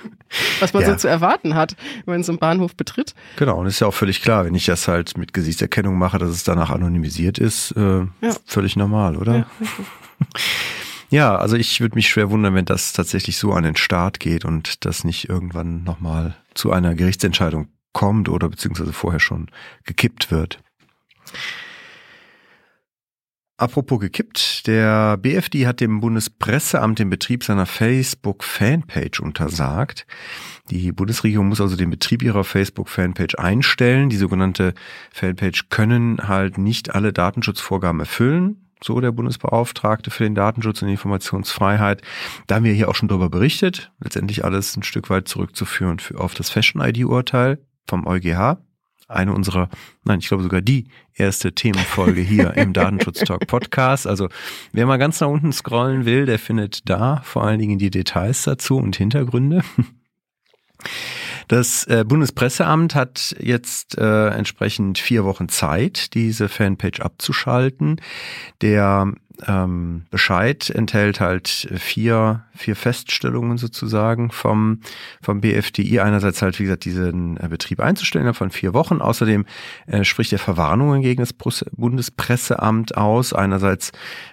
Was 0.60 0.74
man 0.74 0.82
ja. 0.82 0.90
so 0.90 0.96
zu 0.96 1.08
erwarten 1.08 1.54
hat, 1.54 1.76
wenn 2.04 2.16
man 2.16 2.22
so 2.24 2.32
einen 2.32 2.38
Bahnhof 2.38 2.76
betritt. 2.76 3.14
Genau, 3.36 3.58
und 3.58 3.66
ist 3.66 3.80
ja 3.80 3.86
auch 3.86 3.94
völlig 3.94 4.20
klar, 4.20 4.44
wenn 4.44 4.54
ich 4.54 4.66
das 4.66 4.86
halt 4.86 5.16
mit 5.16 5.32
Gesichtserkennung 5.32 5.96
mache, 5.96 6.18
dass 6.18 6.28
es 6.28 6.44
danach 6.44 6.68
anonymisiert 6.68 7.38
ist, 7.38 7.70
äh, 7.72 8.00
ja. 8.00 8.36
völlig 8.44 8.76
normal, 8.76 9.16
oder? 9.16 9.34
Ja, 9.34 9.46
ja 11.08 11.36
also 11.36 11.56
ich 11.56 11.80
würde 11.80 11.94
mich 11.94 12.08
schwer 12.08 12.30
wundern, 12.30 12.54
wenn 12.54 12.66
das 12.66 12.92
tatsächlich 12.92 13.38
so 13.38 13.52
an 13.52 13.62
den 13.62 13.76
Start 13.76 14.20
geht 14.20 14.44
und 14.44 14.84
das 14.84 15.04
nicht 15.04 15.28
irgendwann 15.30 15.84
nochmal 15.84 16.36
zu 16.52 16.70
einer 16.70 16.94
Gerichtsentscheidung 16.94 17.68
kommt 17.94 18.28
oder 18.28 18.50
beziehungsweise 18.50 18.92
vorher 18.92 19.20
schon 19.20 19.50
gekippt 19.84 20.30
wird. 20.30 20.58
Apropos 23.56 24.00
gekippt, 24.00 24.66
der 24.66 25.16
BFD 25.16 25.68
hat 25.68 25.80
dem 25.80 26.00
Bundespresseamt 26.00 26.98
den 26.98 27.08
Betrieb 27.08 27.44
seiner 27.44 27.66
Facebook-Fanpage 27.66 29.20
untersagt. 29.20 30.06
Die 30.70 30.90
Bundesregierung 30.90 31.48
muss 31.48 31.60
also 31.60 31.76
den 31.76 31.88
Betrieb 31.88 32.24
ihrer 32.24 32.42
Facebook-Fanpage 32.42 33.36
einstellen. 33.36 34.10
Die 34.10 34.16
sogenannte 34.16 34.74
Fanpage 35.12 35.68
können 35.68 36.18
halt 36.26 36.58
nicht 36.58 36.96
alle 36.96 37.12
Datenschutzvorgaben 37.12 38.00
erfüllen 38.00 38.60
so 38.82 39.00
der 39.00 39.12
Bundesbeauftragte 39.12 40.10
für 40.10 40.24
den 40.24 40.34
Datenschutz 40.34 40.82
und 40.82 40.88
die 40.88 40.92
Informationsfreiheit. 40.92 42.02
Da 42.46 42.56
haben 42.56 42.64
wir 42.64 42.74
hier 42.74 42.90
auch 42.90 42.94
schon 42.94 43.08
darüber 43.08 43.30
berichtet. 43.30 43.90
Letztendlich 43.98 44.44
alles 44.44 44.76
ein 44.76 44.82
Stück 44.82 45.08
weit 45.08 45.26
zurückzuführen 45.26 45.96
auf 46.16 46.34
das 46.34 46.50
Fashion-ID-Urteil 46.50 47.58
vom 47.86 48.06
EuGH. 48.06 48.58
Eine 49.06 49.34
unserer, 49.34 49.68
nein, 50.04 50.20
ich 50.20 50.28
glaube 50.28 50.42
sogar 50.42 50.62
die 50.62 50.88
erste 51.12 51.54
Themenfolge 51.54 52.22
hier 52.22 52.54
im 52.56 52.72
Datenschutz 52.72 53.20
Talk 53.20 53.46
Podcast. 53.46 54.06
Also 54.06 54.28
wer 54.72 54.86
mal 54.86 54.96
ganz 54.96 55.20
nach 55.20 55.28
unten 55.28 55.52
scrollen 55.52 56.06
will, 56.06 56.24
der 56.24 56.38
findet 56.38 56.88
da 56.88 57.20
vor 57.22 57.44
allen 57.44 57.58
Dingen 57.58 57.78
die 57.78 57.90
Details 57.90 58.44
dazu 58.44 58.78
und 58.78 58.96
Hintergründe. 58.96 59.62
Das 61.48 61.84
äh, 61.86 62.04
Bundespresseamt 62.06 62.94
hat 62.94 63.36
jetzt 63.38 63.98
äh, 63.98 64.28
entsprechend 64.28 64.98
vier 64.98 65.24
Wochen 65.24 65.48
Zeit, 65.48 66.14
diese 66.14 66.48
Fanpage 66.48 67.00
abzuschalten. 67.00 68.00
Der 68.62 69.12
ähm, 69.46 70.04
Bescheid 70.10 70.70
enthält 70.70 71.20
halt 71.20 71.68
vier, 71.76 72.44
vier 72.54 72.76
Feststellungen 72.76 73.58
sozusagen 73.58 74.30
vom, 74.30 74.80
vom 75.20 75.40
BFDI. 75.40 76.00
Einerseits 76.00 76.40
halt, 76.40 76.58
wie 76.60 76.64
gesagt, 76.64 76.84
diesen 76.84 77.36
äh, 77.38 77.48
Betrieb 77.48 77.80
einzustellen 77.80 78.32
von 78.32 78.50
vier 78.50 78.74
Wochen. 78.74 79.00
Außerdem 79.00 79.44
äh, 79.86 80.04
spricht 80.04 80.32
er 80.32 80.38
Verwarnungen 80.38 81.02
gegen 81.02 81.20
das 81.20 81.32
Bundespresseamt 81.32 82.96
aus. 82.96 83.32
Einerseits 83.32 83.90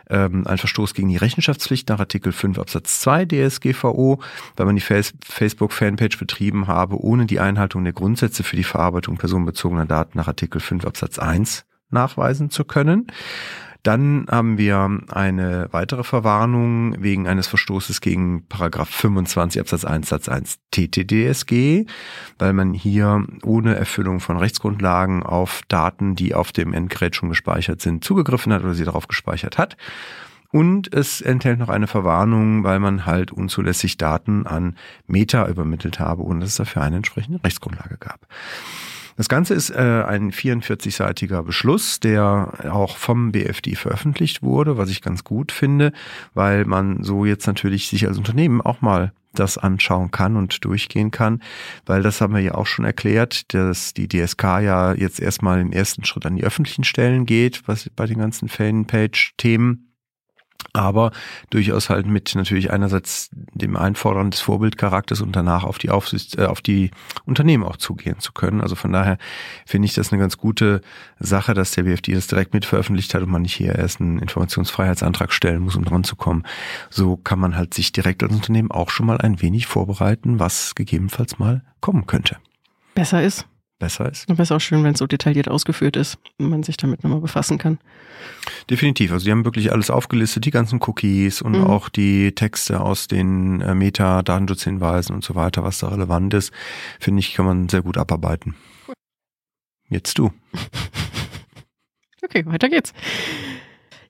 ähm, 0.09 0.45
ein 0.45 0.59
Verstoß 0.59 0.93
gegen 0.93 1.09
die 1.09 1.17
Rechenschaftspflicht 1.17 1.89
nach 1.89 1.99
Artikel 1.99 2.31
5 2.31 2.59
Absatz 2.59 2.99
2 2.99 3.25
DSGVO, 3.25 4.21
weil 4.55 4.65
man 4.65 4.75
die 4.75 4.81
Facebook-Fanpage 4.81 6.19
betrieben 6.19 6.67
habe, 6.67 7.01
ohne 7.01 7.25
die 7.25 7.39
Einhaltung 7.39 7.83
der 7.83 7.93
Grundsätze 7.93 8.43
für 8.43 8.55
die 8.55 8.63
Verarbeitung 8.63 9.17
personenbezogener 9.17 9.87
Daten 9.87 10.17
nach 10.17 10.27
Artikel 10.27 10.61
5 10.61 10.85
Absatz 10.85 11.17
1 11.17 11.65
nachweisen 11.89 12.49
zu 12.49 12.65
können. 12.65 13.07
Dann 13.83 14.27
haben 14.29 14.57
wir 14.57 14.99
eine 15.09 15.67
weitere 15.71 16.03
Verwarnung 16.03 17.01
wegen 17.01 17.27
eines 17.27 17.47
Verstoßes 17.47 17.99
gegen 17.99 18.45
Paragraph 18.47 18.89
25 18.89 19.59
Absatz 19.59 19.85
1 19.85 20.09
Satz 20.09 20.29
1 20.29 20.59
TTDSG, 20.71 21.85
weil 22.37 22.53
man 22.53 22.73
hier 22.73 23.25
ohne 23.43 23.75
Erfüllung 23.75 24.19
von 24.19 24.37
Rechtsgrundlagen 24.37 25.23
auf 25.23 25.61
Daten, 25.67 26.15
die 26.15 26.35
auf 26.35 26.51
dem 26.51 26.73
Endgerät 26.73 27.15
schon 27.15 27.29
gespeichert 27.29 27.81
sind, 27.81 28.03
zugegriffen 28.03 28.53
hat 28.53 28.63
oder 28.63 28.75
sie 28.75 28.85
darauf 28.85 29.07
gespeichert 29.07 29.57
hat. 29.57 29.77
Und 30.51 30.93
es 30.93 31.21
enthält 31.21 31.59
noch 31.59 31.69
eine 31.69 31.87
Verwarnung, 31.87 32.63
weil 32.63 32.79
man 32.79 33.05
halt 33.05 33.31
unzulässig 33.31 33.97
Daten 33.97 34.45
an 34.45 34.75
Meta 35.07 35.47
übermittelt 35.47 35.99
habe, 35.99 36.23
ohne 36.23 36.41
dass 36.41 36.49
es 36.49 36.55
dafür 36.57 36.81
eine 36.81 36.97
entsprechende 36.97 37.41
Rechtsgrundlage 37.43 37.97
gab. 37.97 38.27
Das 39.17 39.29
Ganze 39.29 39.53
ist 39.53 39.69
äh, 39.69 40.03
ein 40.05 40.31
44-seitiger 40.31 41.43
Beschluss, 41.43 41.99
der 41.99 42.71
auch 42.71 42.97
vom 42.97 43.31
BFD 43.31 43.75
veröffentlicht 43.75 44.41
wurde, 44.41 44.77
was 44.77 44.89
ich 44.89 45.01
ganz 45.01 45.23
gut 45.23 45.51
finde, 45.51 45.91
weil 46.33 46.65
man 46.65 47.03
so 47.03 47.25
jetzt 47.25 47.47
natürlich 47.47 47.87
sich 47.89 48.07
als 48.07 48.17
Unternehmen 48.17 48.61
auch 48.61 48.81
mal 48.81 49.13
das 49.33 49.57
anschauen 49.57 50.11
kann 50.11 50.35
und 50.35 50.63
durchgehen 50.65 51.11
kann, 51.11 51.41
weil 51.85 52.03
das 52.03 52.19
haben 52.19 52.33
wir 52.33 52.41
ja 52.41 52.55
auch 52.55 52.65
schon 52.65 52.85
erklärt, 52.85 53.53
dass 53.53 53.93
die 53.93 54.07
DSK 54.07 54.43
ja 54.43 54.93
jetzt 54.93 55.19
erstmal 55.19 55.61
im 55.61 55.71
ersten 55.71 56.03
Schritt 56.03 56.25
an 56.25 56.35
die 56.35 56.43
öffentlichen 56.43 56.83
Stellen 56.83 57.25
geht, 57.25 57.67
was 57.67 57.89
bei 57.95 58.05
den 58.05 58.19
ganzen 58.19 58.49
Fanpage-Themen 58.49 59.90
aber 60.73 61.11
durchaus 61.49 61.89
halt 61.89 62.05
mit 62.05 62.33
natürlich 62.35 62.71
einerseits 62.71 63.29
dem 63.31 63.75
Einfordern 63.75 64.31
des 64.31 64.39
Vorbildcharakters 64.41 65.21
und 65.21 65.35
danach 65.35 65.63
auf 65.63 65.77
die 65.77 65.89
Aufsicht, 65.89 66.37
äh, 66.37 66.45
auf 66.45 66.61
die 66.61 66.91
Unternehmen 67.25 67.63
auch 67.63 67.77
zugehen 67.77 68.19
zu 68.19 68.31
können. 68.31 68.61
Also 68.61 68.75
von 68.75 68.91
daher 68.91 69.17
finde 69.65 69.85
ich 69.85 69.93
das 69.93 70.11
eine 70.11 70.21
ganz 70.21 70.37
gute 70.37 70.81
Sache, 71.19 71.53
dass 71.53 71.71
der 71.71 71.83
BFD 71.83 72.13
das 72.13 72.27
direkt 72.27 72.53
mit 72.53 72.65
veröffentlicht 72.65 73.13
hat 73.13 73.23
und 73.23 73.29
man 73.29 73.41
nicht 73.41 73.55
hier 73.55 73.75
erst 73.75 74.01
einen 74.01 74.19
Informationsfreiheitsantrag 74.19 75.33
stellen 75.33 75.61
muss, 75.61 75.75
um 75.75 75.85
dran 75.85 76.03
zu 76.03 76.15
kommen. 76.15 76.43
So 76.89 77.17
kann 77.17 77.39
man 77.39 77.55
halt 77.55 77.73
sich 77.73 77.91
direkt 77.91 78.23
als 78.23 78.33
Unternehmen 78.33 78.71
auch 78.71 78.89
schon 78.89 79.05
mal 79.05 79.17
ein 79.17 79.41
wenig 79.41 79.67
vorbereiten, 79.67 80.39
was 80.39 80.75
gegebenenfalls 80.75 81.39
mal 81.39 81.63
kommen 81.79 82.07
könnte. 82.07 82.37
Besser 82.93 83.23
ist 83.23 83.47
besser 83.81 84.09
ist. 84.09 84.29
Und 84.29 84.39
ist 84.39 84.51
auch 84.51 84.61
schön, 84.61 84.83
wenn 84.85 84.93
es 84.93 84.99
so 84.99 85.07
detailliert 85.07 85.49
ausgeführt 85.49 85.97
ist 85.97 86.17
und 86.37 86.49
man 86.49 86.63
sich 86.63 86.77
damit 86.77 87.03
nochmal 87.03 87.19
befassen 87.19 87.57
kann. 87.57 87.79
Definitiv. 88.69 89.11
Also 89.11 89.25
die 89.25 89.31
haben 89.31 89.43
wirklich 89.43 89.73
alles 89.73 89.89
aufgelistet, 89.89 90.45
die 90.45 90.51
ganzen 90.51 90.79
Cookies 90.81 91.41
und 91.41 91.57
mhm. 91.57 91.65
auch 91.65 91.89
die 91.89 92.33
Texte 92.33 92.79
aus 92.79 93.07
den 93.07 93.59
äh, 93.59 93.75
Meta-Datenschutzhinweisen 93.75 95.13
und 95.13 95.23
so 95.23 95.35
weiter, 95.35 95.63
was 95.63 95.79
da 95.79 95.89
relevant 95.89 96.33
ist, 96.33 96.53
finde 96.99 97.19
ich, 97.19 97.33
kann 97.33 97.45
man 97.45 97.67
sehr 97.67 97.81
gut 97.81 97.97
abarbeiten. 97.97 98.55
Jetzt 99.89 100.17
du. 100.17 100.31
okay, 102.23 102.45
weiter 102.45 102.69
geht's. 102.69 102.93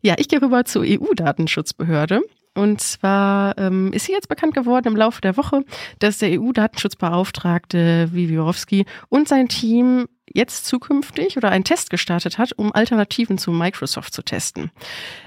Ja, 0.02 0.16
ich 0.18 0.28
gehe 0.28 0.42
rüber 0.42 0.66
zur 0.66 0.84
EU-Datenschutzbehörde. 0.86 2.22
Und 2.54 2.82
zwar 2.82 3.58
ähm, 3.58 3.94
ist 3.94 4.06
sie 4.06 4.12
jetzt 4.12 4.28
bekannt 4.28 4.54
geworden 4.54 4.88
im 4.88 4.96
Laufe 4.96 5.22
der 5.22 5.38
Woche, 5.38 5.64
dass 6.00 6.18
der 6.18 6.40
EU-Datenschutzbeauftragte 6.40 8.10
Wiwiorowski 8.12 8.86
und 9.08 9.30
sein 9.30 9.48
Team 9.48 10.08
jetzt 10.34 10.66
zukünftig 10.66 11.38
oder 11.38 11.50
einen 11.50 11.64
Test 11.64 11.90
gestartet 11.90 12.38
hat, 12.38 12.54
um 12.54 12.74
Alternativen 12.74 13.38
zu 13.38 13.52
Microsoft 13.52 14.14
zu 14.14 14.22
testen. 14.22 14.72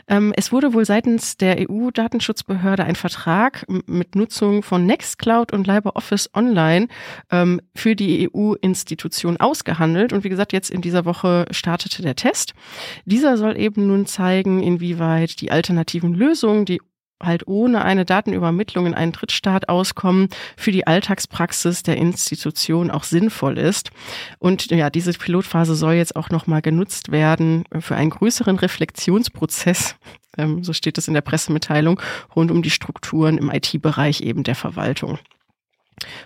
Ähm, 0.08 0.32
es 0.36 0.52
wurde 0.52 0.72
wohl 0.72 0.84
seitens 0.84 1.36
der 1.36 1.56
EU-Datenschutzbehörde 1.68 2.84
ein 2.84 2.96
Vertrag 2.96 3.66
mit 3.86 4.14
Nutzung 4.14 4.62
von 4.62 4.86
Nextcloud 4.86 5.52
und 5.52 5.66
LibreOffice 5.66 6.30
Online 6.34 6.88
ähm, 7.30 7.60
für 7.74 7.96
die 7.96 8.30
EU-Institution 8.30 9.38
ausgehandelt. 9.38 10.12
Und 10.12 10.24
wie 10.24 10.28
gesagt, 10.30 10.52
jetzt 10.52 10.70
in 10.70 10.80
dieser 10.80 11.04
Woche 11.04 11.46
startete 11.50 12.02
der 12.02 12.16
Test. 12.16 12.54
Dieser 13.04 13.36
soll 13.36 13.58
eben 13.58 13.86
nun 13.86 14.06
zeigen, 14.06 14.62
inwieweit 14.62 15.40
die 15.40 15.50
alternativen 15.50 16.14
Lösungen, 16.14 16.64
die 16.64 16.80
halt 17.26 17.46
ohne 17.46 17.84
eine 17.84 18.04
Datenübermittlung 18.04 18.86
in 18.86 18.94
einen 18.94 19.12
Drittstaat 19.12 19.68
auskommen, 19.68 20.28
für 20.56 20.72
die 20.72 20.86
Alltagspraxis 20.86 21.82
der 21.82 21.96
Institution 21.96 22.90
auch 22.90 23.04
sinnvoll 23.04 23.58
ist. 23.58 23.90
Und 24.38 24.70
ja, 24.70 24.90
diese 24.90 25.12
Pilotphase 25.12 25.74
soll 25.74 25.94
jetzt 25.94 26.16
auch 26.16 26.30
nochmal 26.30 26.62
genutzt 26.62 27.12
werden 27.12 27.64
für 27.80 27.96
einen 27.96 28.10
größeren 28.10 28.56
Reflexionsprozess, 28.56 29.96
ähm, 30.36 30.64
so 30.64 30.72
steht 30.72 30.98
es 30.98 31.08
in 31.08 31.14
der 31.14 31.20
Pressemitteilung, 31.20 32.00
rund 32.34 32.50
um 32.50 32.62
die 32.62 32.70
Strukturen 32.70 33.38
im 33.38 33.50
IT-Bereich 33.50 34.20
eben 34.20 34.42
der 34.42 34.54
Verwaltung. 34.54 35.18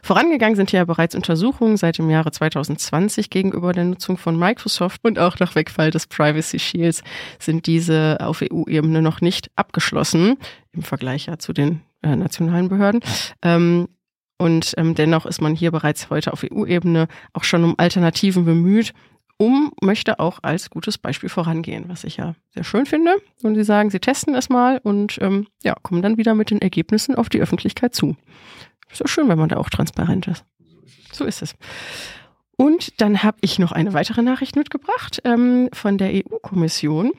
Vorangegangen 0.03 0.57
sind 0.57 0.73
ja 0.73 0.85
bereits 0.85 1.15
Untersuchungen 1.15 1.77
seit 1.77 1.99
dem 1.99 2.11
Jahre 2.11 2.31
2020 2.31 3.31
gegenüber 3.31 3.73
der 3.73 3.85
Nutzung 3.85 4.17
von 4.17 4.39
Microsoft 4.39 5.05
und 5.05 5.19
auch 5.19 5.39
nach 5.39 5.55
Wegfall 5.55 5.91
des 5.91 6.07
Privacy 6.07 6.59
Shields 6.59 7.03
sind 7.39 7.67
diese 7.67 8.19
auf 8.21 8.43
EU-Ebene 8.43 9.03
noch 9.03 9.21
nicht 9.21 9.51
abgeschlossen, 9.57 10.37
im 10.73 10.83
Vergleich 10.83 11.27
ja 11.27 11.39
zu 11.39 11.53
den 11.53 11.83
äh, 12.03 12.17
nationalen 12.17 12.69
Behörden. 12.69 13.01
Ähm, 13.43 13.89
und 14.39 14.75
ähm, 14.77 14.95
dennoch 14.95 15.27
ist 15.27 15.41
man 15.41 15.55
hier 15.55 15.73
bereits 15.73 16.11
heute 16.11 16.33
auf 16.33 16.45
EU-Ebene 16.45 17.09
auch 17.33 17.45
schon 17.45 17.65
um 17.65 17.75
Alternativen 17.77 18.45
bemüht, 18.45 18.95
um 19.37 19.73
möchte 19.81 20.19
auch 20.19 20.41
als 20.43 20.71
gutes 20.71 20.99
Beispiel 20.99 21.29
vorangehen, 21.29 21.85
was 21.89 22.05
ich 22.05 22.17
ja 22.17 22.35
sehr 22.55 22.65
schön 22.65 22.87
finde. 22.87 23.15
Und 23.43 23.55
sie 23.55 23.65
sagen, 23.65 23.91
sie 23.91 24.01
testen 24.01 24.35
es 24.35 24.49
mal 24.49 24.81
und 24.83 25.19
ähm, 25.21 25.47
ja, 25.63 25.75
kommen 25.83 26.03
dann 26.03 26.19
wieder 26.19 26.35
mit 26.35 26.51
den 26.51 26.61
Ergebnissen 26.61 27.15
auf 27.15 27.29
die 27.29 27.41
Öffentlichkeit 27.41 27.95
zu. 27.95 28.17
Ist 28.91 29.01
doch 29.01 29.09
schön, 29.09 29.29
wenn 29.29 29.39
man 29.39 29.49
da 29.49 29.57
auch 29.57 29.71
transparent 29.71 30.27
ist. 30.29 30.45
So 31.13 31.25
ist 31.25 31.43
es. 31.43 31.55
Und 32.57 33.01
dann 33.01 33.23
habe 33.23 33.39
ich 33.41 33.59
noch 33.59 33.73
eine 33.73 33.93
weitere 33.93 34.23
Nachricht 34.23 34.57
mitgebracht 34.57 35.21
ähm, 35.25 35.69
von 35.73 35.97
der 35.97 36.11
EU-Kommission. 36.13 37.13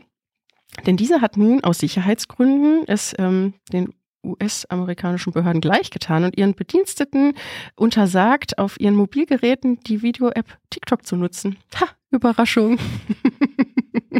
Denn 0.85 0.97
diese 0.97 1.21
hat 1.21 1.37
nun 1.37 1.63
aus 1.63 1.79
Sicherheitsgründen 1.79 2.83
es 2.87 3.15
ähm, 3.17 3.53
den 3.71 3.93
US-amerikanischen 4.23 5.31
Behörden 5.31 5.61
gleichgetan 5.61 6.25
und 6.25 6.37
ihren 6.37 6.53
Bediensteten 6.53 7.33
untersagt, 7.75 8.57
auf 8.57 8.79
ihren 8.79 8.95
Mobilgeräten 8.95 9.79
die 9.81 10.01
Video-App 10.01 10.57
TikTok 10.69 11.05
zu 11.05 11.15
nutzen. 11.15 11.57
Ha, 11.79 11.87
Überraschung. 12.11 12.77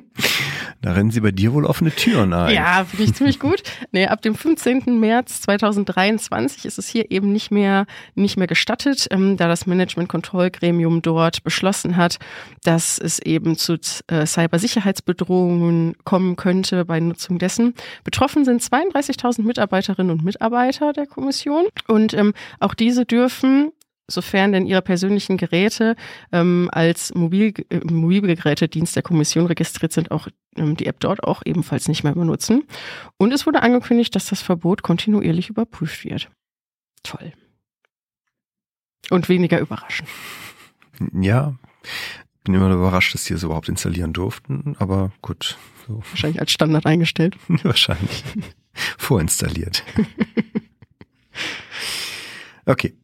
Da 0.81 0.93
rennen 0.93 1.11
sie 1.11 1.19
bei 1.19 1.31
dir 1.31 1.51
wohl 1.51 1.65
offene 1.65 1.91
Türen 1.91 2.31
ein. 2.31 2.55
Ja, 2.55 2.85
finde 2.85 3.03
ich 3.03 3.13
ziemlich 3.13 3.39
gut. 3.39 3.63
Nee, 3.91 4.07
ab 4.07 4.21
dem 4.21 4.33
15. 4.33 4.97
März 4.97 5.41
2023 5.41 6.63
ist 6.63 6.79
es 6.79 6.87
hier 6.87 7.11
eben 7.11 7.33
nicht 7.33 7.51
mehr, 7.51 7.85
nicht 8.15 8.37
mehr 8.37 8.47
gestattet, 8.47 9.07
ähm, 9.11 9.35
da 9.35 9.49
das 9.49 9.65
Management-Kontrollgremium 9.65 11.01
dort 11.01 11.43
beschlossen 11.43 11.97
hat, 11.97 12.17
dass 12.63 12.97
es 12.97 13.19
eben 13.19 13.57
zu 13.57 13.77
äh, 14.07 14.25
Cybersicherheitsbedrohungen 14.25 15.95
kommen 16.05 16.37
könnte 16.37 16.85
bei 16.85 17.01
Nutzung 17.01 17.39
dessen. 17.39 17.73
Betroffen 18.05 18.45
sind 18.45 18.61
32.000 18.61 19.41
Mitarbeiterinnen 19.41 20.11
und 20.13 20.23
Mitarbeiter 20.23 20.93
der 20.93 21.07
Kommission 21.07 21.65
und 21.87 22.13
ähm, 22.13 22.33
auch 22.61 22.73
diese 22.73 23.05
dürfen 23.05 23.73
sofern 24.09 24.51
denn 24.51 24.65
ihre 24.65 24.81
persönlichen 24.81 25.37
Geräte 25.37 25.95
ähm, 26.31 26.69
als 26.71 27.13
Mobil, 27.13 27.53
äh, 27.69 27.79
Mobilgerätedienst 27.79 28.95
der 28.95 29.03
Kommission 29.03 29.45
registriert 29.45 29.93
sind, 29.93 30.11
auch 30.11 30.27
ähm, 30.55 30.75
die 30.75 30.85
App 30.85 30.99
dort 30.99 31.23
auch 31.23 31.41
ebenfalls 31.45 31.87
nicht 31.87 32.03
mehr 32.03 32.15
benutzen. 32.15 32.63
Und 33.17 33.31
es 33.31 33.45
wurde 33.45 33.61
angekündigt, 33.61 34.15
dass 34.15 34.27
das 34.27 34.41
Verbot 34.41 34.83
kontinuierlich 34.83 35.49
überprüft 35.49 36.03
wird. 36.03 36.29
Toll. 37.03 37.33
Und 39.09 39.29
weniger 39.29 39.59
überraschend. 39.59 40.09
Ja, 41.13 41.55
bin 42.43 42.53
immer 42.53 42.73
überrascht, 42.73 43.13
dass 43.13 43.25
die 43.25 43.33
es 43.33 43.43
überhaupt 43.43 43.69
installieren 43.69 44.13
durften, 44.13 44.75
aber 44.79 45.11
gut. 45.21 45.57
So. 45.87 46.01
Wahrscheinlich 46.09 46.39
als 46.39 46.51
Standard 46.51 46.85
eingestellt. 46.85 47.37
Wahrscheinlich. 47.63 48.23
Vorinstalliert. 48.97 49.83
okay. 52.65 52.95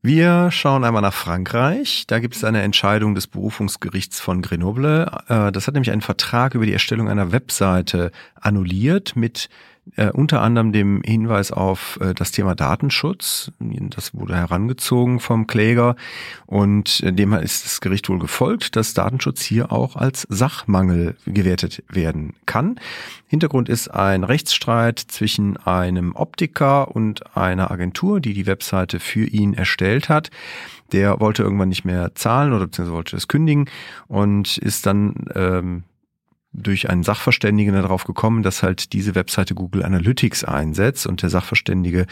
Wir 0.00 0.52
schauen 0.52 0.84
einmal 0.84 1.02
nach 1.02 1.12
Frankreich. 1.14 2.04
Da 2.06 2.20
gibt 2.20 2.36
es 2.36 2.44
eine 2.44 2.62
Entscheidung 2.62 3.16
des 3.16 3.26
Berufungsgerichts 3.26 4.20
von 4.20 4.42
Grenoble. 4.42 5.10
Äh, 5.28 5.50
das 5.50 5.66
hat 5.66 5.74
nämlich 5.74 5.90
einen 5.90 6.02
Vertrag 6.02 6.54
über 6.54 6.66
die 6.66 6.72
Erstellung 6.72 7.08
einer 7.08 7.32
Webseite 7.32 8.12
annulliert 8.40 9.16
mit 9.16 9.48
äh, 9.96 10.10
unter 10.10 10.42
anderem 10.42 10.72
dem 10.72 11.02
Hinweis 11.04 11.52
auf 11.52 11.98
äh, 12.00 12.14
das 12.14 12.32
Thema 12.32 12.54
Datenschutz. 12.54 13.52
Das 13.58 14.14
wurde 14.14 14.36
herangezogen 14.36 15.20
vom 15.20 15.46
Kläger 15.46 15.96
und 16.46 17.02
äh, 17.02 17.12
dem 17.12 17.32
ist 17.34 17.64
das 17.64 17.80
Gericht 17.80 18.08
wohl 18.08 18.18
gefolgt, 18.18 18.76
dass 18.76 18.94
Datenschutz 18.94 19.42
hier 19.42 19.72
auch 19.72 19.96
als 19.96 20.26
Sachmangel 20.28 21.16
gewertet 21.26 21.82
werden 21.88 22.34
kann. 22.46 22.80
Hintergrund 23.26 23.68
ist 23.68 23.88
ein 23.88 24.24
Rechtsstreit 24.24 24.98
zwischen 24.98 25.56
einem 25.58 26.14
Optiker 26.14 26.94
und 26.94 27.36
einer 27.36 27.70
Agentur, 27.70 28.20
die 28.20 28.34
die 28.34 28.46
Webseite 28.46 29.00
für 29.00 29.24
ihn 29.24 29.54
erstellt 29.54 30.08
hat 30.08 30.30
der 30.92 31.20
wollte 31.20 31.42
irgendwann 31.42 31.68
nicht 31.68 31.84
mehr 31.84 32.14
zahlen 32.14 32.52
oder 32.52 32.66
beziehungsweise 32.66 32.96
wollte 32.96 33.16
es 33.16 33.28
kündigen 33.28 33.66
und 34.06 34.58
ist 34.58 34.86
dann 34.86 35.14
ähm, 35.34 35.84
durch 36.58 36.90
einen 36.90 37.02
Sachverständigen 37.02 37.74
darauf 37.74 38.04
gekommen, 38.04 38.42
dass 38.42 38.62
halt 38.62 38.92
diese 38.92 39.14
Webseite 39.14 39.54
Google 39.54 39.84
Analytics 39.84 40.44
einsetzt 40.44 41.06
und 41.06 41.22
der 41.22 41.30
Sachverständige 41.30 42.06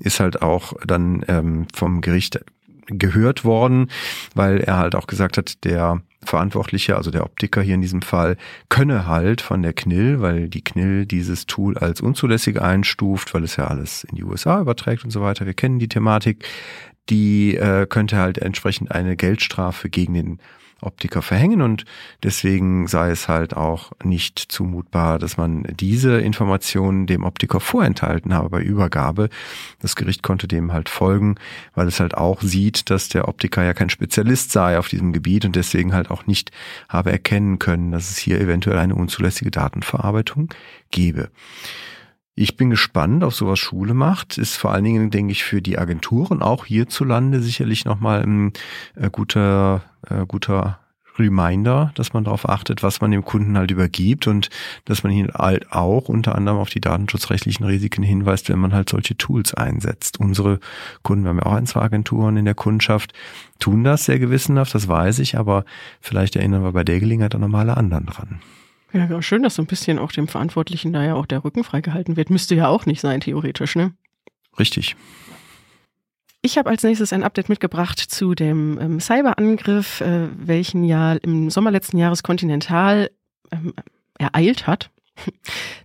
ist 0.00 0.20
halt 0.20 0.42
auch 0.42 0.74
dann 0.86 1.24
ähm, 1.28 1.66
vom 1.74 2.00
Gericht 2.00 2.40
gehört 2.86 3.44
worden, 3.44 3.88
weil 4.34 4.60
er 4.60 4.78
halt 4.78 4.94
auch 4.94 5.06
gesagt 5.06 5.38
hat, 5.38 5.64
der 5.64 6.02
Verantwortliche, 6.24 6.96
also 6.96 7.10
der 7.10 7.24
Optiker 7.24 7.62
hier 7.62 7.74
in 7.74 7.80
diesem 7.80 8.02
Fall, 8.02 8.36
könne 8.68 9.06
halt 9.06 9.40
von 9.40 9.62
der 9.62 9.72
KNIL, 9.72 10.20
weil 10.20 10.48
die 10.48 10.62
KNIL 10.62 11.06
dieses 11.06 11.46
Tool 11.46 11.76
als 11.78 12.00
unzulässig 12.00 12.60
einstuft, 12.60 13.34
weil 13.34 13.44
es 13.44 13.56
ja 13.56 13.66
alles 13.66 14.04
in 14.04 14.16
die 14.16 14.24
USA 14.24 14.60
überträgt 14.60 15.04
und 15.04 15.10
so 15.10 15.22
weiter. 15.22 15.46
Wir 15.46 15.54
kennen 15.54 15.78
die 15.78 15.88
Thematik. 15.88 16.44
Die 17.10 17.56
äh, 17.56 17.86
könnte 17.86 18.16
halt 18.16 18.38
entsprechend 18.38 18.92
eine 18.92 19.16
Geldstrafe 19.16 19.90
gegen 19.90 20.14
den 20.14 20.38
Optiker 20.82 21.22
verhängen 21.22 21.62
und 21.62 21.84
deswegen 22.22 22.86
sei 22.86 23.10
es 23.10 23.28
halt 23.28 23.56
auch 23.56 23.92
nicht 24.02 24.38
zumutbar, 24.38 25.18
dass 25.18 25.36
man 25.36 25.64
diese 25.78 26.20
Informationen 26.20 27.06
dem 27.06 27.24
Optiker 27.24 27.60
vorenthalten 27.60 28.34
habe 28.34 28.50
bei 28.50 28.62
Übergabe. 28.62 29.28
Das 29.80 29.96
Gericht 29.96 30.22
konnte 30.22 30.48
dem 30.48 30.72
halt 30.72 30.88
folgen, 30.88 31.36
weil 31.74 31.88
es 31.88 32.00
halt 32.00 32.16
auch 32.16 32.42
sieht, 32.42 32.90
dass 32.90 33.08
der 33.08 33.28
Optiker 33.28 33.62
ja 33.62 33.74
kein 33.74 33.90
Spezialist 33.90 34.52
sei 34.52 34.78
auf 34.78 34.88
diesem 34.88 35.12
Gebiet 35.12 35.44
und 35.44 35.56
deswegen 35.56 35.94
halt 35.94 36.10
auch 36.10 36.26
nicht 36.26 36.50
habe 36.88 37.12
erkennen 37.12 37.58
können, 37.58 37.92
dass 37.92 38.10
es 38.10 38.18
hier 38.18 38.40
eventuell 38.40 38.78
eine 38.78 38.94
unzulässige 38.94 39.50
Datenverarbeitung 39.50 40.48
gebe. 40.90 41.30
Ich 42.34 42.56
bin 42.56 42.70
gespannt, 42.70 43.22
ob 43.24 43.34
sowas 43.34 43.58
Schule 43.58 43.92
macht. 43.92 44.38
Ist 44.38 44.56
vor 44.56 44.72
allen 44.72 44.84
Dingen, 44.84 45.10
denke 45.10 45.32
ich, 45.32 45.44
für 45.44 45.60
die 45.60 45.78
Agenturen 45.78 46.40
auch 46.40 46.64
hierzulande 46.64 47.42
sicherlich 47.42 47.84
nochmal 47.84 48.22
ein 48.22 48.52
äh, 48.96 49.10
guter, 49.10 49.82
äh, 50.08 50.24
guter 50.26 50.78
Reminder, 51.18 51.92
dass 51.94 52.12
man 52.12 52.24
darauf 52.24 52.48
achtet, 52.48 52.82
was 52.82 53.00
man 53.00 53.10
dem 53.10 53.24
Kunden 53.24 53.56
halt 53.56 53.70
übergibt 53.70 54.26
und 54.26 54.50
dass 54.84 55.02
man 55.02 55.12
ihn 55.12 55.30
halt 55.32 55.70
auch 55.72 56.08
unter 56.08 56.34
anderem 56.34 56.58
auf 56.58 56.70
die 56.70 56.80
datenschutzrechtlichen 56.80 57.64
Risiken 57.66 58.02
hinweist, 58.02 58.48
wenn 58.48 58.58
man 58.58 58.72
halt 58.72 58.88
solche 58.88 59.16
Tools 59.16 59.54
einsetzt. 59.54 60.20
Unsere 60.20 60.60
Kunden, 61.02 61.24
wir 61.24 61.30
haben 61.30 61.38
ja 61.38 61.46
auch 61.46 61.52
ein, 61.52 61.66
zwei 61.66 61.82
Agenturen 61.82 62.36
in 62.36 62.44
der 62.44 62.54
Kundschaft, 62.54 63.12
tun 63.58 63.84
das 63.84 64.04
sehr 64.04 64.18
gewissenhaft, 64.18 64.74
das 64.74 64.88
weiß 64.88 65.18
ich, 65.18 65.36
aber 65.36 65.64
vielleicht 66.00 66.36
erinnern 66.36 66.62
wir 66.62 66.72
bei 66.72 66.84
der 66.84 67.00
Gelegenheit 67.00 67.34
auch 67.34 67.40
nochmal 67.40 67.68
alle 67.68 67.76
anderen 67.76 68.06
dran. 68.06 68.40
Ja, 68.92 69.22
schön, 69.22 69.42
dass 69.42 69.54
so 69.54 69.62
ein 69.62 69.66
bisschen 69.66 69.98
auch 69.98 70.12
dem 70.12 70.28
Verantwortlichen 70.28 70.92
da 70.92 71.02
ja 71.02 71.14
auch 71.14 71.26
der 71.26 71.44
Rücken 71.44 71.64
freigehalten 71.64 72.16
wird. 72.16 72.28
Müsste 72.28 72.54
ja 72.54 72.68
auch 72.68 72.84
nicht 72.84 73.00
sein, 73.00 73.20
theoretisch, 73.20 73.74
ne? 73.74 73.92
Richtig. 74.58 74.96
Ich 76.44 76.58
habe 76.58 76.70
als 76.70 76.82
nächstes 76.82 77.12
ein 77.12 77.22
Update 77.22 77.48
mitgebracht 77.48 78.00
zu 78.00 78.34
dem 78.34 78.76
ähm, 78.80 79.00
Cyberangriff, 79.00 80.00
äh, 80.00 80.26
welchen 80.36 80.82
ja 80.82 81.12
im 81.12 81.50
Sommer 81.50 81.70
letzten 81.70 81.98
Jahres 81.98 82.24
Continental 82.24 83.10
ähm, 83.52 83.72
ereilt 84.18 84.66
hat. 84.66 84.90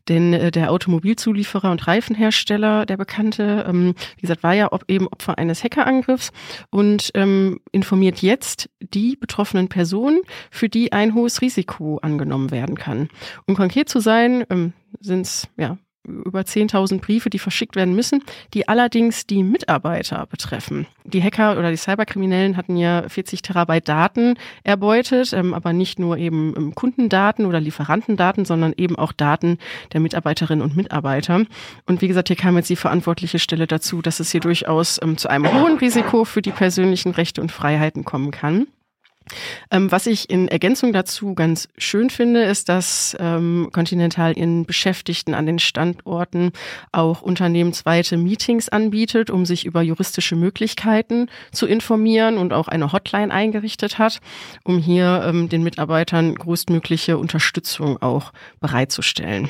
Denn 0.09 0.33
äh, 0.33 0.49
der 0.49 0.71
Automobilzulieferer 0.71 1.69
und 1.69 1.85
Reifenhersteller, 1.85 2.87
der 2.87 2.97
bekannte, 2.97 3.65
ähm, 3.67 3.93
wie 4.15 4.21
gesagt, 4.21 4.41
war 4.41 4.53
ja 4.53 4.71
ob, 4.71 4.85
eben 4.87 5.07
Opfer 5.07 5.37
eines 5.37 5.63
Hackerangriffs 5.63 6.31
und 6.71 7.11
ähm, 7.13 7.59
informiert 7.71 8.23
jetzt 8.23 8.67
die 8.79 9.15
betroffenen 9.15 9.69
Personen, 9.69 10.21
für 10.49 10.69
die 10.69 10.91
ein 10.91 11.13
hohes 11.13 11.41
Risiko 11.41 11.97
angenommen 11.97 12.49
werden 12.49 12.75
kann. 12.75 13.09
Um 13.45 13.55
konkret 13.55 13.89
zu 13.89 13.99
sein, 13.99 14.43
ähm, 14.49 14.73
sind 15.01 15.27
es 15.27 15.47
ja 15.55 15.77
über 16.07 16.41
10.000 16.41 16.99
Briefe, 16.99 17.29
die 17.29 17.39
verschickt 17.39 17.75
werden 17.75 17.95
müssen, 17.95 18.23
die 18.53 18.67
allerdings 18.67 19.27
die 19.27 19.43
Mitarbeiter 19.43 20.25
betreffen. 20.27 20.87
Die 21.03 21.21
Hacker 21.23 21.57
oder 21.57 21.71
die 21.71 21.77
Cyberkriminellen 21.77 22.57
hatten 22.57 22.77
ja 22.77 23.07
40 23.07 23.41
Terabyte 23.41 23.87
Daten 23.87 24.35
erbeutet, 24.63 25.33
ähm, 25.33 25.53
aber 25.53 25.73
nicht 25.73 25.99
nur 25.99 26.17
eben 26.17 26.53
ähm, 26.57 26.75
Kundendaten 26.75 27.45
oder 27.45 27.59
Lieferantendaten, 27.59 28.45
sondern 28.45 28.73
eben 28.77 28.95
auch 28.95 29.11
Daten 29.11 29.57
der 29.93 29.99
Mitarbeiterinnen 29.99 30.63
und 30.63 30.75
Mitarbeiter. 30.75 31.43
Und 31.85 32.01
wie 32.01 32.07
gesagt, 32.07 32.27
hier 32.27 32.37
kam 32.37 32.57
jetzt 32.57 32.69
die 32.69 32.75
verantwortliche 32.75 33.39
Stelle 33.39 33.67
dazu, 33.67 34.01
dass 34.01 34.19
es 34.19 34.31
hier 34.31 34.41
durchaus 34.41 34.99
ähm, 35.01 35.17
zu 35.17 35.29
einem 35.29 35.51
hohen 35.53 35.77
Risiko 35.77 36.25
für 36.25 36.41
die 36.41 36.51
persönlichen 36.51 37.11
Rechte 37.11 37.41
und 37.41 37.51
Freiheiten 37.51 38.03
kommen 38.03 38.31
kann. 38.31 38.67
Ähm, 39.71 39.91
was 39.91 40.07
ich 40.07 40.29
in 40.29 40.47
Ergänzung 40.47 40.93
dazu 40.93 41.35
ganz 41.35 41.67
schön 41.77 42.09
finde, 42.09 42.43
ist, 42.43 42.69
dass 42.69 43.15
ähm, 43.19 43.69
Continental 43.71 44.37
ihren 44.37 44.65
Beschäftigten 44.65 45.33
an 45.33 45.45
den 45.45 45.59
Standorten 45.59 46.51
auch 46.91 47.21
unternehmensweite 47.21 48.17
Meetings 48.17 48.69
anbietet, 48.69 49.29
um 49.29 49.45
sich 49.45 49.65
über 49.65 49.81
juristische 49.81 50.35
Möglichkeiten 50.35 51.29
zu 51.51 51.65
informieren 51.65 52.37
und 52.37 52.53
auch 52.53 52.67
eine 52.67 52.91
Hotline 52.91 53.33
eingerichtet 53.33 53.99
hat, 53.99 54.19
um 54.63 54.79
hier 54.79 55.23
ähm, 55.25 55.49
den 55.49 55.63
Mitarbeitern 55.63 56.35
größtmögliche 56.35 57.17
Unterstützung 57.17 58.01
auch 58.01 58.31
bereitzustellen. 58.59 59.49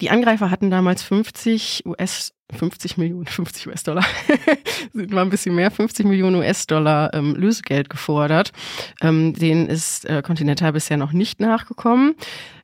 Die 0.00 0.10
Angreifer 0.10 0.50
hatten 0.50 0.70
damals 0.70 1.02
50 1.02 1.84
US 1.86 2.32
50 2.52 2.96
Millionen, 2.96 3.26
50 3.26 3.68
US-Dollar, 3.68 4.04
sind 4.92 5.12
mal 5.12 5.22
ein 5.22 5.30
bisschen 5.30 5.54
mehr, 5.54 5.70
50 5.70 6.06
Millionen 6.06 6.36
US-Dollar 6.36 7.12
ähm, 7.14 7.34
Lösegeld 7.34 7.90
gefordert. 7.90 8.52
Ähm, 9.00 9.34
denen 9.34 9.66
ist 9.66 10.04
äh, 10.06 10.22
Continental 10.22 10.72
bisher 10.72 10.96
noch 10.96 11.12
nicht 11.12 11.40
nachgekommen. 11.40 12.14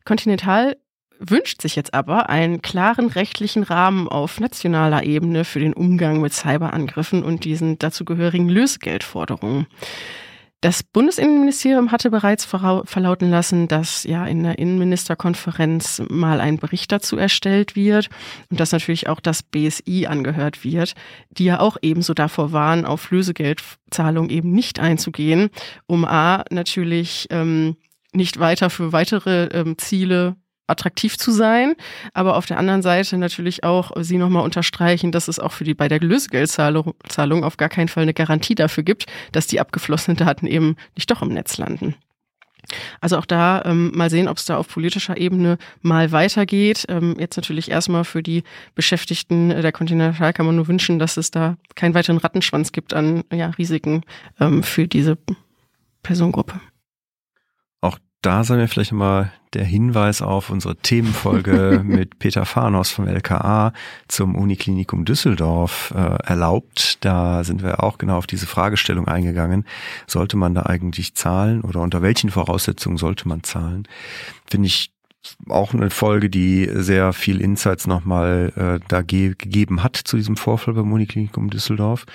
Continental 0.05 0.77
wünscht 1.19 1.63
sich 1.63 1.77
jetzt 1.77 1.95
aber 1.95 2.29
einen 2.29 2.63
klaren 2.63 3.09
rechtlichen 3.09 3.63
Rahmen 3.63 4.09
auf 4.09 4.39
nationaler 4.41 5.03
Ebene 5.05 5.45
für 5.45 5.61
den 5.61 5.73
Umgang 5.73 6.21
mit 6.21 6.33
Cyberangriffen 6.33 7.23
und 7.23 7.45
diesen 7.45 7.79
dazugehörigen 7.79 8.49
Lösegeldforderungen. 8.49 9.67
Das 10.67 10.83
Bundesinnenministerium 10.83 11.93
hatte 11.93 12.11
bereits 12.11 12.45
verlauten 12.45 13.31
lassen, 13.31 13.69
dass 13.69 14.03
ja 14.03 14.27
in 14.27 14.43
der 14.43 14.59
Innenministerkonferenz 14.59 16.03
mal 16.09 16.41
ein 16.41 16.59
Bericht 16.59 16.91
dazu 16.91 17.17
erstellt 17.17 17.77
wird 17.77 18.09
und 18.51 18.59
dass 18.59 18.73
natürlich 18.73 19.09
auch 19.09 19.21
das 19.21 19.45
BSI 19.45 20.07
angehört 20.09 20.65
wird, 20.65 20.95
die 21.31 21.45
ja 21.45 21.61
auch 21.61 21.77
ebenso 21.83 22.15
davor 22.15 22.51
waren, 22.51 22.85
auf 22.85 23.13
Lösegeldzahlung 23.13 24.29
eben 24.29 24.51
nicht 24.51 24.81
einzugehen, 24.81 25.51
um 25.87 26.05
A 26.05 26.43
natürlich 26.51 27.29
ähm, 27.31 27.77
nicht 28.13 28.41
weiter 28.41 28.69
für 28.69 28.93
weitere 28.93 29.45
ähm, 29.53 29.79
Ziele 29.79 30.35
attraktiv 30.67 31.17
zu 31.17 31.31
sein, 31.31 31.75
aber 32.15 32.37
auf 32.37 32.47
der 32.47 32.59
anderen 32.59 32.83
Seite 32.83 33.19
natürlich 33.19 33.65
auch 33.65 33.93
sie 34.01 34.19
nochmal 34.19 34.45
unterstreichen, 34.45 35.13
dass 35.13 35.29
es 35.29 35.39
auch 35.39 35.53
für 35.53 35.65
die 35.65 35.75
bei 35.75 35.89
der 35.89 36.01
Lösegeldzahlung 36.01 37.45
auf 37.45 37.57
gar 37.57 37.69
keinen 37.69 37.89
Fall 37.89 38.03
eine 38.03 38.15
Garantie 38.15 38.55
dafür 38.55 38.83
gibt, 38.83 39.07
dass 39.33 39.47
die 39.47 39.61
abgeflossenen 39.61 40.17
Daten 40.17 40.47
eben 40.47 40.77
nicht 40.95 41.11
doch 41.11 41.23
im 41.23 41.29
Netz 41.29 41.59
landen. 41.59 41.95
Also 43.01 43.19
auch 43.19 43.27
da 43.27 43.63
ähm, 43.65 43.93
mal 43.95 44.11
sehen, 44.11 44.29
ob 44.29 44.39
es 44.39 44.45
da 44.45 44.57
auf 44.57 44.69
politischer 44.69 45.17
Ebene 45.17 45.59
mal 45.83 46.11
weitergeht. 46.13 46.87
Ähm, 46.89 47.17
jetzt 47.19 47.37
natürlich 47.37 47.71
erstmal 47.71 48.05
für 48.05 48.25
die 48.25 48.43
Beschäftigten 48.75 49.51
der 49.51 49.73
Kontinental 49.73 50.33
kann 50.33 50.47
man 50.47 50.57
nur 50.57 50.67
wünschen, 50.67 50.99
dass 50.99 51.17
es 51.17 51.31
da 51.31 51.57
keinen 51.77 51.95
weiteren 51.95 52.19
Rattenschwanz 52.19 52.73
gibt 52.73 52.93
an 52.93 53.23
ja, 53.33 53.51
Risiken 53.51 54.03
ähm, 54.41 54.65
für 54.65 54.89
diese 54.89 55.17
Personengruppe 56.03 56.61
da 58.23 58.45
sei 58.45 58.57
mir 58.57 58.69
vielleicht 58.69 58.93
mal 58.93 59.33
der 59.55 59.65
Hinweis 59.65 60.21
auf 60.21 60.51
unsere 60.51 60.77
Themenfolge 60.77 61.81
mit 61.85 62.19
Peter 62.19 62.45
Farnos 62.45 62.91
vom 62.91 63.07
LKA 63.07 63.73
zum 64.09 64.35
Uniklinikum 64.35 65.05
Düsseldorf 65.05 65.93
äh, 65.97 66.23
erlaubt. 66.25 66.99
Da 67.05 67.45
sind 67.45 67.63
wir 67.63 67.83
auch 67.83 67.99
genau 67.99 68.19
auf 68.19 68.27
diese 68.27 68.47
Fragestellung 68.47 69.09
eingegangen. 69.09 69.65
Sollte 70.07 70.37
man 70.37 70.55
da 70.55 70.63
eigentlich 70.65 71.15
zahlen 71.15 71.63
oder 71.63 71.81
unter 71.81 72.03
welchen 72.03 72.31
Voraussetzungen 72.31 72.99
sollte 72.99 73.29
man 73.29 73.43
zahlen? 73.45 73.89
Finde 74.47 74.67
ich 74.67 74.91
auch 75.49 75.75
eine 75.75 75.91
Folge, 75.91 76.31
die 76.31 76.69
sehr 76.73 77.13
viel 77.13 77.41
Insights 77.41 77.87
nochmal 77.87 78.53
äh, 78.57 78.87
da 78.89 79.03
ge 79.03 79.35
gegeben 79.37 79.83
hat 79.83 79.97
zu 79.97 80.17
diesem 80.17 80.37
Vorfall 80.37 80.75
beim 80.75 80.93
Uniklinikum 80.93 81.51
Düsseldorf. 81.51 82.07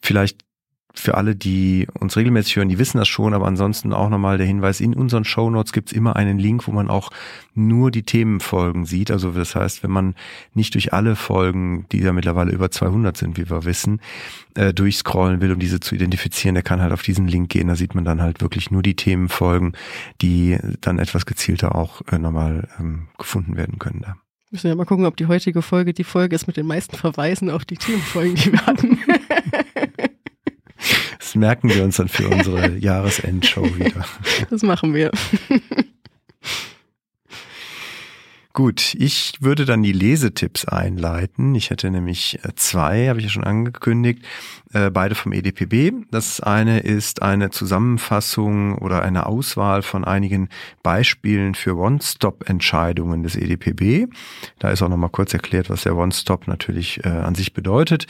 Vielleicht 0.00 0.47
für 0.94 1.16
alle, 1.16 1.36
die 1.36 1.86
uns 1.98 2.16
regelmäßig 2.16 2.56
hören, 2.56 2.68
die 2.68 2.78
wissen 2.78 2.98
das 2.98 3.08
schon, 3.08 3.34
aber 3.34 3.46
ansonsten 3.46 3.92
auch 3.92 4.08
nochmal 4.08 4.38
der 4.38 4.46
Hinweis, 4.46 4.80
in 4.80 4.94
unseren 4.94 5.24
Show 5.24 5.50
Notes 5.50 5.72
gibt 5.72 5.90
es 5.90 5.96
immer 5.96 6.16
einen 6.16 6.38
Link, 6.38 6.66
wo 6.66 6.72
man 6.72 6.88
auch 6.88 7.10
nur 7.54 7.90
die 7.90 8.02
Themenfolgen 8.02 8.84
sieht. 8.84 9.10
Also 9.10 9.32
das 9.32 9.54
heißt, 9.54 9.82
wenn 9.82 9.90
man 9.90 10.14
nicht 10.54 10.74
durch 10.74 10.92
alle 10.92 11.14
Folgen, 11.14 11.86
die 11.92 12.00
ja 12.00 12.12
mittlerweile 12.12 12.52
über 12.52 12.70
200 12.70 13.16
sind, 13.16 13.36
wie 13.36 13.48
wir 13.48 13.64
wissen, 13.64 14.00
äh, 14.54 14.72
durchscrollen 14.72 15.40
will, 15.40 15.52
um 15.52 15.58
diese 15.58 15.78
zu 15.80 15.94
identifizieren, 15.94 16.54
der 16.54 16.64
kann 16.64 16.80
halt 16.80 16.92
auf 16.92 17.02
diesen 17.02 17.28
Link 17.28 17.50
gehen. 17.50 17.68
Da 17.68 17.76
sieht 17.76 17.94
man 17.94 18.04
dann 18.04 18.22
halt 18.22 18.40
wirklich 18.40 18.70
nur 18.70 18.82
die 18.82 18.96
Themenfolgen, 18.96 19.74
die 20.20 20.58
dann 20.80 20.98
etwas 20.98 21.26
gezielter 21.26 21.74
auch 21.74 22.02
äh, 22.10 22.18
nochmal 22.18 22.68
ähm, 22.80 23.08
gefunden 23.18 23.56
werden 23.56 23.78
können 23.78 24.00
da. 24.00 24.16
Müssen 24.50 24.68
wir 24.68 24.76
mal 24.76 24.86
gucken, 24.86 25.04
ob 25.04 25.16
die 25.18 25.26
heutige 25.26 25.60
Folge 25.60 25.92
die 25.92 26.04
Folge 26.04 26.34
ist 26.34 26.46
mit 26.46 26.56
den 26.56 26.66
meisten 26.66 26.96
Verweisen 26.96 27.50
auf 27.50 27.66
die 27.66 27.76
Themenfolgen, 27.76 28.34
die 28.34 28.52
wir 28.52 28.66
hatten. 28.66 28.98
Das 31.28 31.34
merken 31.34 31.68
wir 31.68 31.84
uns 31.84 31.96
dann 31.96 32.08
für 32.08 32.26
unsere 32.26 32.78
Jahresendshow 32.78 33.62
wieder. 33.76 34.06
Das 34.48 34.62
machen 34.62 34.94
wir. 34.94 35.10
Gut, 38.54 38.96
ich 38.98 39.34
würde 39.40 39.66
dann 39.66 39.82
die 39.82 39.92
Lesetipps 39.92 40.64
einleiten. 40.64 41.54
Ich 41.54 41.70
hätte 41.70 41.90
nämlich 41.90 42.40
äh, 42.42 42.54
zwei, 42.56 43.08
habe 43.08 43.20
ich 43.20 43.26
ja 43.26 43.30
schon 43.30 43.44
angekündigt, 43.44 44.24
äh, 44.72 44.90
beide 44.90 45.14
vom 45.14 45.32
EDPB. 45.32 46.06
Das 46.10 46.40
eine 46.40 46.80
ist 46.80 47.22
eine 47.22 47.50
Zusammenfassung 47.50 48.78
oder 48.78 49.02
eine 49.02 49.26
Auswahl 49.26 49.82
von 49.82 50.04
einigen 50.04 50.48
Beispielen 50.82 51.54
für 51.54 51.76
One-Stop-Entscheidungen 51.76 53.22
des 53.22 53.36
EDPB. 53.36 54.10
Da 54.58 54.70
ist 54.70 54.82
auch 54.82 54.88
nochmal 54.88 55.10
kurz 55.10 55.34
erklärt, 55.34 55.68
was 55.70 55.82
der 55.82 55.94
One-Stop 55.94 56.48
natürlich 56.48 57.04
äh, 57.04 57.08
an 57.10 57.34
sich 57.34 57.52
bedeutet. 57.52 58.06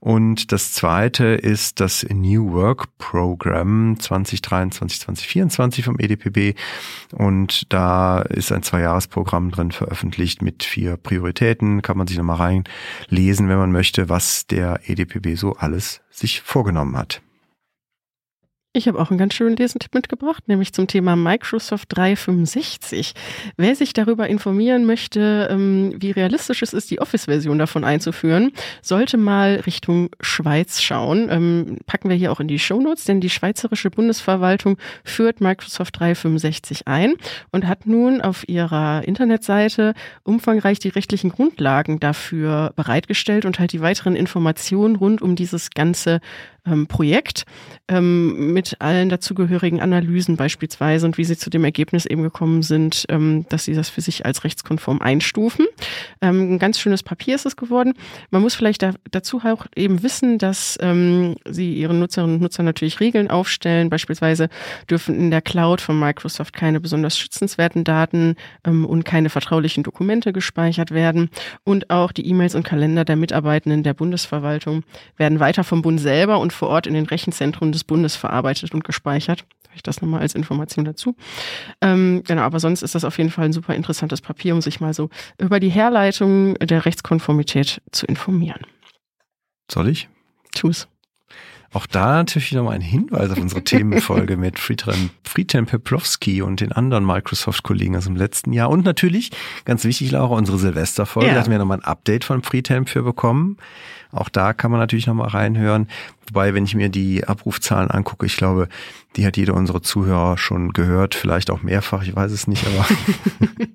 Und 0.00 0.52
das 0.52 0.72
zweite 0.72 1.26
ist 1.26 1.80
das 1.80 2.04
New 2.10 2.52
Work 2.52 2.96
Program 2.96 3.94
2023-2024 4.00 5.84
vom 5.84 5.98
EDPB. 5.98 6.58
Und 7.12 7.72
da 7.72 8.22
ist 8.22 8.50
ein 8.50 8.62
Zweijahresprogramm 8.62 9.50
drin 9.50 9.70
veröffentlicht 9.70 9.81
veröffentlicht 9.82 10.42
mit 10.42 10.62
vier 10.62 10.96
Prioritäten. 10.96 11.82
Kann 11.82 11.98
man 11.98 12.06
sich 12.06 12.16
nochmal 12.16 12.64
reinlesen, 13.08 13.48
wenn 13.48 13.58
man 13.58 13.72
möchte, 13.72 14.08
was 14.08 14.46
der 14.46 14.80
EDPB 14.86 15.34
so 15.36 15.54
alles 15.54 16.00
sich 16.10 16.40
vorgenommen 16.40 16.96
hat. 16.96 17.22
Ich 18.74 18.88
habe 18.88 18.98
auch 18.98 19.10
einen 19.10 19.18
ganz 19.18 19.34
schönen 19.34 19.54
Lesentipp 19.54 19.92
mitgebracht, 19.92 20.48
nämlich 20.48 20.72
zum 20.72 20.86
Thema 20.86 21.14
Microsoft 21.14 21.94
365. 21.94 23.12
Wer 23.58 23.76
sich 23.76 23.92
darüber 23.92 24.28
informieren 24.28 24.86
möchte, 24.86 25.48
ähm, 25.50 25.92
wie 25.98 26.10
realistisch 26.10 26.62
es 26.62 26.72
ist, 26.72 26.90
die 26.90 26.98
Office-Version 26.98 27.58
davon 27.58 27.84
einzuführen, 27.84 28.52
sollte 28.80 29.18
mal 29.18 29.56
Richtung 29.66 30.08
Schweiz 30.22 30.80
schauen. 30.80 31.28
Ähm, 31.30 31.80
packen 31.84 32.08
wir 32.08 32.16
hier 32.16 32.32
auch 32.32 32.40
in 32.40 32.48
die 32.48 32.58
Shownotes, 32.58 33.04
denn 33.04 33.20
die 33.20 33.28
Schweizerische 33.28 33.90
Bundesverwaltung 33.90 34.78
führt 35.04 35.42
Microsoft 35.42 36.00
365 36.00 36.88
ein 36.88 37.16
und 37.50 37.68
hat 37.68 37.84
nun 37.84 38.22
auf 38.22 38.48
ihrer 38.48 39.06
Internetseite 39.06 39.92
umfangreich 40.22 40.78
die 40.78 40.88
rechtlichen 40.88 41.28
Grundlagen 41.28 42.00
dafür 42.00 42.72
bereitgestellt 42.74 43.44
und 43.44 43.58
halt 43.58 43.74
die 43.74 43.82
weiteren 43.82 44.16
Informationen 44.16 44.96
rund 44.96 45.20
um 45.20 45.36
dieses 45.36 45.68
ganze 45.72 46.20
ähm, 46.66 46.86
Projekt 46.86 47.44
ähm, 47.88 48.52
mit 48.62 48.80
allen 48.80 49.08
dazugehörigen 49.08 49.80
Analysen 49.80 50.36
beispielsweise 50.36 51.04
und 51.04 51.18
wie 51.18 51.24
sie 51.24 51.36
zu 51.36 51.50
dem 51.50 51.64
Ergebnis 51.64 52.06
eben 52.06 52.22
gekommen 52.22 52.62
sind, 52.62 53.06
ähm, 53.08 53.44
dass 53.48 53.64
sie 53.64 53.74
das 53.74 53.88
für 53.88 54.02
sich 54.02 54.24
als 54.24 54.44
rechtskonform 54.44 55.00
einstufen. 55.00 55.66
Ähm, 56.20 56.54
ein 56.54 56.58
ganz 56.60 56.78
schönes 56.78 57.02
Papier 57.02 57.34
ist 57.34 57.44
es 57.44 57.56
geworden. 57.56 57.94
Man 58.30 58.40
muss 58.40 58.54
vielleicht 58.54 58.82
da, 58.82 58.92
dazu 59.10 59.40
auch 59.44 59.66
eben 59.74 60.04
wissen, 60.04 60.38
dass 60.38 60.78
ähm, 60.80 61.34
sie 61.44 61.74
ihren 61.74 61.98
Nutzerinnen 61.98 62.36
und 62.36 62.42
Nutzern 62.42 62.64
natürlich 62.64 63.00
Regeln 63.00 63.30
aufstellen. 63.30 63.90
Beispielsweise 63.90 64.48
dürfen 64.88 65.16
in 65.16 65.32
der 65.32 65.42
Cloud 65.42 65.80
von 65.80 65.98
Microsoft 65.98 66.54
keine 66.54 66.78
besonders 66.78 67.18
schützenswerten 67.18 67.82
Daten 67.82 68.36
ähm, 68.64 68.86
und 68.86 69.04
keine 69.04 69.28
vertraulichen 69.28 69.82
Dokumente 69.82 70.32
gespeichert 70.32 70.92
werden. 70.92 71.30
Und 71.64 71.90
auch 71.90 72.12
die 72.12 72.28
E-Mails 72.28 72.54
und 72.54 72.62
Kalender 72.62 73.04
der 73.04 73.16
Mitarbeitenden 73.16 73.82
der 73.82 73.94
Bundesverwaltung 73.94 74.84
werden 75.16 75.40
weiter 75.40 75.64
vom 75.64 75.82
Bund 75.82 75.98
selber 75.98 76.38
und 76.38 76.52
vor 76.52 76.68
Ort 76.68 76.86
in 76.86 76.94
den 76.94 77.06
Rechenzentren 77.06 77.72
des 77.72 77.82
Bundes 77.82 78.14
verarbeitet 78.14 78.51
und 78.74 78.84
gespeichert. 78.84 79.44
Habe 79.66 79.76
ich 79.76 79.82
das 79.82 80.02
nochmal 80.02 80.20
als 80.20 80.34
Information 80.34 80.84
dazu. 80.84 81.16
Ähm, 81.80 82.22
genau, 82.26 82.42
aber 82.42 82.60
sonst 82.60 82.82
ist 82.82 82.94
das 82.94 83.04
auf 83.04 83.16
jeden 83.18 83.30
Fall 83.30 83.46
ein 83.46 83.52
super 83.52 83.74
interessantes 83.74 84.20
Papier, 84.20 84.54
um 84.54 84.60
sich 84.60 84.80
mal 84.80 84.92
so 84.92 85.08
über 85.38 85.60
die 85.60 85.70
Herleitung 85.70 86.54
der 86.56 86.84
Rechtskonformität 86.84 87.80
zu 87.90 88.06
informieren. 88.06 88.60
Soll 89.70 89.88
ich? 89.88 90.08
Tu's. 90.54 90.88
Auch 91.74 91.86
da 91.86 92.16
natürlich 92.16 92.52
nochmal 92.52 92.74
ein 92.74 92.82
Hinweis 92.82 93.30
auf 93.30 93.38
unsere 93.38 93.64
Themenfolge 93.64 94.36
mit 94.36 94.58
Friedhelm, 94.58 95.10
Friedhelm 95.24 95.64
Peplowski 95.64 96.42
und 96.42 96.60
den 96.60 96.72
anderen 96.72 97.06
Microsoft-Kollegen 97.06 97.96
aus 97.96 98.04
dem 98.04 98.16
letzten 98.16 98.52
Jahr. 98.52 98.68
Und 98.68 98.84
natürlich, 98.84 99.30
ganz 99.64 99.84
wichtig, 99.84 100.10
Laura, 100.10 100.36
unsere 100.36 100.58
Silvesterfolge. 100.58 101.28
Ja. 101.28 101.34
Da 101.34 101.40
hatten 101.40 101.50
wir 101.50 101.58
nochmal 101.58 101.78
ein 101.78 101.84
Update 101.84 102.24
von 102.24 102.42
Friedhelm 102.42 102.86
für 102.86 103.02
bekommen. 103.02 103.56
Auch 104.12 104.28
da 104.28 104.52
kann 104.52 104.70
man 104.70 104.78
natürlich 104.78 105.06
nochmal 105.06 105.28
reinhören. 105.28 105.88
Wobei, 106.28 106.54
wenn 106.54 106.64
ich 106.64 106.74
mir 106.74 106.88
die 106.88 107.24
Abrufzahlen 107.24 107.90
angucke, 107.90 108.26
ich 108.26 108.36
glaube, 108.36 108.68
die 109.16 109.26
hat 109.26 109.36
jeder 109.36 109.54
unserer 109.54 109.82
Zuhörer 109.82 110.38
schon 110.38 110.72
gehört, 110.72 111.14
vielleicht 111.14 111.50
auch 111.50 111.62
mehrfach, 111.62 112.02
ich 112.02 112.14
weiß 112.14 112.30
es 112.30 112.46
nicht, 112.46 112.64
aber 112.66 112.86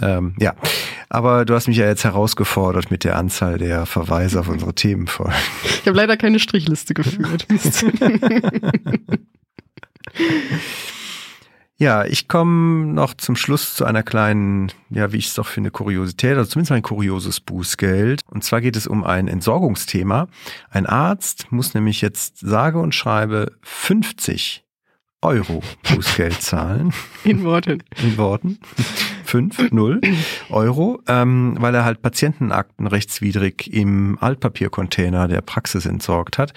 ähm, 0.02 0.34
ja. 0.38 0.54
Aber 1.08 1.44
du 1.44 1.54
hast 1.54 1.68
mich 1.68 1.76
ja 1.76 1.86
jetzt 1.86 2.04
herausgefordert 2.04 2.90
mit 2.90 3.04
der 3.04 3.16
Anzahl 3.16 3.58
der 3.58 3.86
Verweise 3.86 4.40
auf 4.40 4.48
unsere 4.48 4.74
Themenfolgen. 4.74 5.34
Ich 5.64 5.86
habe 5.86 5.96
leider 5.96 6.16
keine 6.16 6.38
Strichliste 6.38 6.94
geführt. 6.94 7.46
Ja, 11.78 12.06
ich 12.06 12.26
komme 12.26 12.86
noch 12.86 13.12
zum 13.14 13.36
Schluss 13.36 13.74
zu 13.74 13.84
einer 13.84 14.02
kleinen, 14.02 14.72
ja, 14.88 15.12
wie 15.12 15.18
ich 15.18 15.26
es 15.26 15.34
doch 15.34 15.46
finde, 15.46 15.70
Kuriosität, 15.70 16.38
also 16.38 16.50
zumindest 16.50 16.72
ein 16.72 16.82
kurioses 16.82 17.40
Bußgeld. 17.40 18.22
Und 18.30 18.44
zwar 18.44 18.62
geht 18.62 18.76
es 18.76 18.86
um 18.86 19.04
ein 19.04 19.28
Entsorgungsthema. 19.28 20.28
Ein 20.70 20.86
Arzt 20.86 21.52
muss 21.52 21.74
nämlich 21.74 22.00
jetzt 22.00 22.38
sage 22.38 22.78
und 22.78 22.94
schreibe 22.94 23.52
50 23.60 24.64
Euro 25.20 25.62
Bußgeld 25.82 26.40
zahlen. 26.40 26.94
In 27.24 27.44
Worten. 27.44 27.82
In 28.02 28.16
Worten. 28.16 28.58
5, 29.24 29.70
0 29.70 30.00
Euro, 30.48 31.02
ähm, 31.08 31.56
weil 31.58 31.74
er 31.74 31.84
halt 31.84 32.00
Patientenakten 32.00 32.86
rechtswidrig 32.86 33.72
im 33.72 34.16
Altpapiercontainer 34.20 35.28
der 35.28 35.40
Praxis 35.42 35.84
entsorgt 35.84 36.38
hat. 36.38 36.54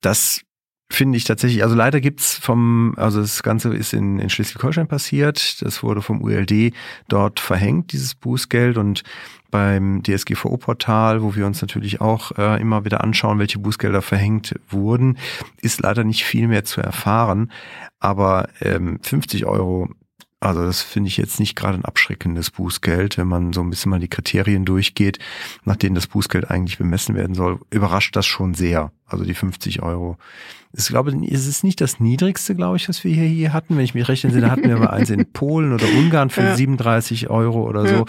Das 0.00 0.42
finde 0.90 1.16
ich 1.16 1.24
tatsächlich, 1.24 1.62
also 1.62 1.76
leider 1.76 2.00
gibt's 2.00 2.36
vom, 2.36 2.94
also 2.96 3.20
das 3.20 3.42
Ganze 3.42 3.74
ist 3.74 3.92
in, 3.92 4.18
in 4.18 4.28
Schleswig-Holstein 4.28 4.88
passiert, 4.88 5.62
das 5.62 5.82
wurde 5.82 6.02
vom 6.02 6.22
ULD 6.22 6.72
dort 7.08 7.40
verhängt, 7.40 7.92
dieses 7.92 8.14
Bußgeld. 8.14 8.76
Und 8.76 9.02
beim 9.50 10.02
DSGVO-Portal, 10.02 11.22
wo 11.22 11.34
wir 11.34 11.46
uns 11.46 11.60
natürlich 11.60 12.00
auch 12.00 12.32
äh, 12.38 12.60
immer 12.60 12.84
wieder 12.84 13.02
anschauen, 13.02 13.38
welche 13.38 13.58
Bußgelder 13.58 14.02
verhängt 14.02 14.54
wurden, 14.68 15.18
ist 15.60 15.80
leider 15.80 16.04
nicht 16.04 16.24
viel 16.24 16.48
mehr 16.48 16.64
zu 16.64 16.80
erfahren, 16.80 17.50
aber 17.98 18.48
ähm, 18.60 18.98
50 19.02 19.46
Euro 19.46 19.88
also 20.42 20.64
das 20.64 20.80
finde 20.80 21.08
ich 21.08 21.18
jetzt 21.18 21.38
nicht 21.38 21.54
gerade 21.54 21.76
ein 21.76 21.84
abschreckendes 21.84 22.50
Bußgeld, 22.50 23.18
wenn 23.18 23.28
man 23.28 23.52
so 23.52 23.60
ein 23.60 23.68
bisschen 23.68 23.90
mal 23.90 24.00
die 24.00 24.08
Kriterien 24.08 24.64
durchgeht, 24.64 25.18
nach 25.64 25.76
denen 25.76 25.94
das 25.94 26.06
Bußgeld 26.06 26.50
eigentlich 26.50 26.78
bemessen 26.78 27.14
werden 27.14 27.34
soll, 27.34 27.60
überrascht 27.68 28.16
das 28.16 28.24
schon 28.24 28.54
sehr. 28.54 28.90
Also 29.04 29.24
die 29.24 29.34
50 29.34 29.82
Euro 29.82 30.16
Ich 30.72 30.86
glaube, 30.86 31.12
es 31.28 31.46
ist 31.48 31.64
nicht 31.64 31.80
das 31.80 31.98
niedrigste, 31.98 32.54
glaube 32.54 32.76
ich, 32.76 32.88
was 32.88 33.02
wir 33.02 33.12
hier, 33.12 33.24
hier 33.24 33.52
hatten. 33.52 33.76
Wenn 33.76 33.84
ich 33.84 33.94
mich 33.94 34.06
recht 34.08 34.22
entsinne, 34.24 34.50
hatten 34.50 34.68
wir 34.68 34.76
mal 34.76 34.90
eins 34.90 35.10
in 35.10 35.26
Polen 35.32 35.72
oder 35.72 35.86
Ungarn 35.98 36.30
für 36.30 36.42
ja. 36.44 36.54
37 36.54 37.28
Euro 37.28 37.68
oder 37.68 37.86
so. 37.86 37.94
Ja. 37.94 38.04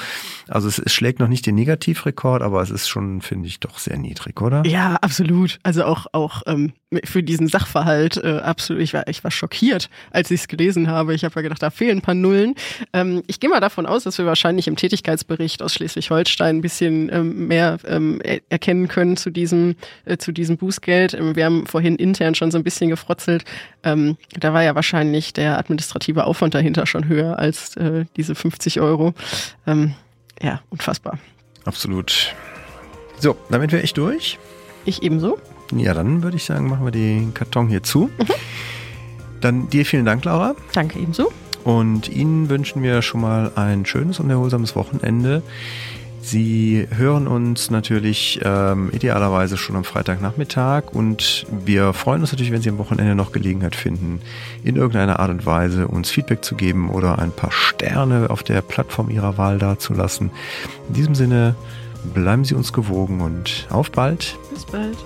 Also 0.47 0.67
es, 0.67 0.77
es, 0.77 0.93
schlägt 0.93 1.19
noch 1.19 1.27
nicht 1.27 1.47
den 1.47 1.55
Negativrekord, 1.55 2.43
aber 2.43 2.61
es 2.61 2.69
ist 2.69 2.87
schon, 2.87 3.21
finde 3.21 3.47
ich, 3.47 3.59
doch 3.59 3.79
sehr 3.79 3.97
niedrig, 3.97 4.39
oder? 4.41 4.63
Ja, 4.65 4.95
absolut. 5.01 5.59
Also 5.63 5.85
auch, 5.85 6.05
auch 6.11 6.43
ähm, 6.45 6.73
für 7.03 7.23
diesen 7.23 7.47
Sachverhalt 7.47 8.17
äh, 8.17 8.39
absolut. 8.43 8.83
Ich 8.83 8.93
war, 8.93 9.07
ich 9.07 9.23
war 9.23 9.31
schockiert, 9.31 9.89
als 10.11 10.29
ich 10.29 10.41
es 10.41 10.47
gelesen 10.47 10.87
habe. 10.87 11.13
Ich 11.13 11.23
habe 11.23 11.33
ja 11.35 11.41
gedacht, 11.41 11.63
da 11.63 11.69
fehlen 11.69 11.99
ein 11.99 12.01
paar 12.01 12.15
Nullen. 12.15 12.55
Ähm, 12.93 13.23
ich 13.27 13.39
gehe 13.39 13.49
mal 13.49 13.61
davon 13.61 13.85
aus, 13.85 14.03
dass 14.03 14.17
wir 14.17 14.25
wahrscheinlich 14.25 14.67
im 14.67 14.75
Tätigkeitsbericht 14.75 15.63
aus 15.63 15.73
Schleswig-Holstein 15.73 16.57
ein 16.57 16.61
bisschen 16.61 17.09
ähm, 17.11 17.47
mehr 17.47 17.77
ähm, 17.87 18.21
erkennen 18.49 18.87
können 18.87 19.15
zu 19.15 19.29
diesem, 19.29 19.75
äh, 20.05 20.17
zu 20.17 20.31
diesem 20.31 20.57
Bußgeld. 20.57 21.13
Ähm, 21.13 21.35
wir 21.35 21.45
haben 21.45 21.65
vorhin 21.65 21.95
intern 21.95 22.35
schon 22.51 22.59
so 22.59 22.59
ein 22.59 22.63
bisschen 22.63 22.89
gefrotzelt. 22.89 23.45
Ähm, 23.83 24.17
da 24.37 24.53
war 24.53 24.63
ja 24.63 24.75
wahrscheinlich 24.75 25.33
der 25.33 25.57
administrative 25.57 26.25
Aufwand 26.25 26.53
dahinter 26.53 26.85
schon 26.85 27.07
höher 27.07 27.39
als 27.39 27.75
äh, 27.77 28.05
diese 28.15 28.35
50 28.35 28.81
Euro. 28.81 29.13
Ähm, 29.65 29.93
ja, 30.41 30.61
unfassbar. 30.69 31.17
Absolut. 31.65 32.35
So, 33.19 33.37
damit 33.49 33.71
wäre 33.71 33.83
ich 33.83 33.93
durch. 33.93 34.37
Ich 34.85 35.03
ebenso. 35.03 35.39
Ja, 35.73 35.93
dann 35.93 36.23
würde 36.23 36.37
ich 36.37 36.43
sagen, 36.43 36.67
machen 36.67 36.85
wir 36.85 36.91
den 36.91 37.33
Karton 37.33 37.69
hier 37.69 37.83
zu. 37.83 38.09
Mhm. 38.17 38.27
Dann 39.39 39.69
dir 39.69 39.85
vielen 39.85 40.05
Dank, 40.05 40.25
Laura. 40.25 40.55
Danke 40.73 40.99
ebenso. 40.99 41.31
Und 41.63 42.09
Ihnen 42.09 42.49
wünschen 42.49 42.81
wir 42.81 43.01
schon 43.01 43.21
mal 43.21 43.51
ein 43.55 43.85
schönes 43.85 44.19
und 44.19 44.29
erholsames 44.29 44.75
Wochenende. 44.75 45.43
Sie 46.21 46.87
hören 46.95 47.27
uns 47.27 47.71
natürlich 47.71 48.39
ähm, 48.43 48.89
idealerweise 48.93 49.57
schon 49.57 49.75
am 49.75 49.83
Freitagnachmittag 49.83 50.93
und 50.93 51.45
wir 51.49 51.93
freuen 51.93 52.21
uns 52.21 52.31
natürlich, 52.31 52.51
wenn 52.51 52.61
Sie 52.61 52.69
am 52.69 52.77
Wochenende 52.77 53.15
noch 53.15 53.31
Gelegenheit 53.31 53.75
finden, 53.75 54.21
in 54.63 54.75
irgendeiner 54.75 55.19
Art 55.19 55.31
und 55.31 55.45
Weise 55.45 55.87
uns 55.87 56.09
Feedback 56.11 56.45
zu 56.45 56.55
geben 56.55 56.89
oder 56.89 57.19
ein 57.19 57.31
paar 57.31 57.51
Sterne 57.51 58.29
auf 58.29 58.43
der 58.43 58.61
Plattform 58.61 59.09
Ihrer 59.09 59.37
Wahl 59.37 59.57
dazulassen. 59.57 60.31
In 60.87 60.93
diesem 60.93 61.15
Sinne 61.15 61.55
bleiben 62.13 62.45
Sie 62.45 62.55
uns 62.55 62.71
gewogen 62.71 63.21
und 63.21 63.67
auf 63.69 63.91
bald. 63.91 64.37
Bis 64.53 64.65
bald. 64.65 64.97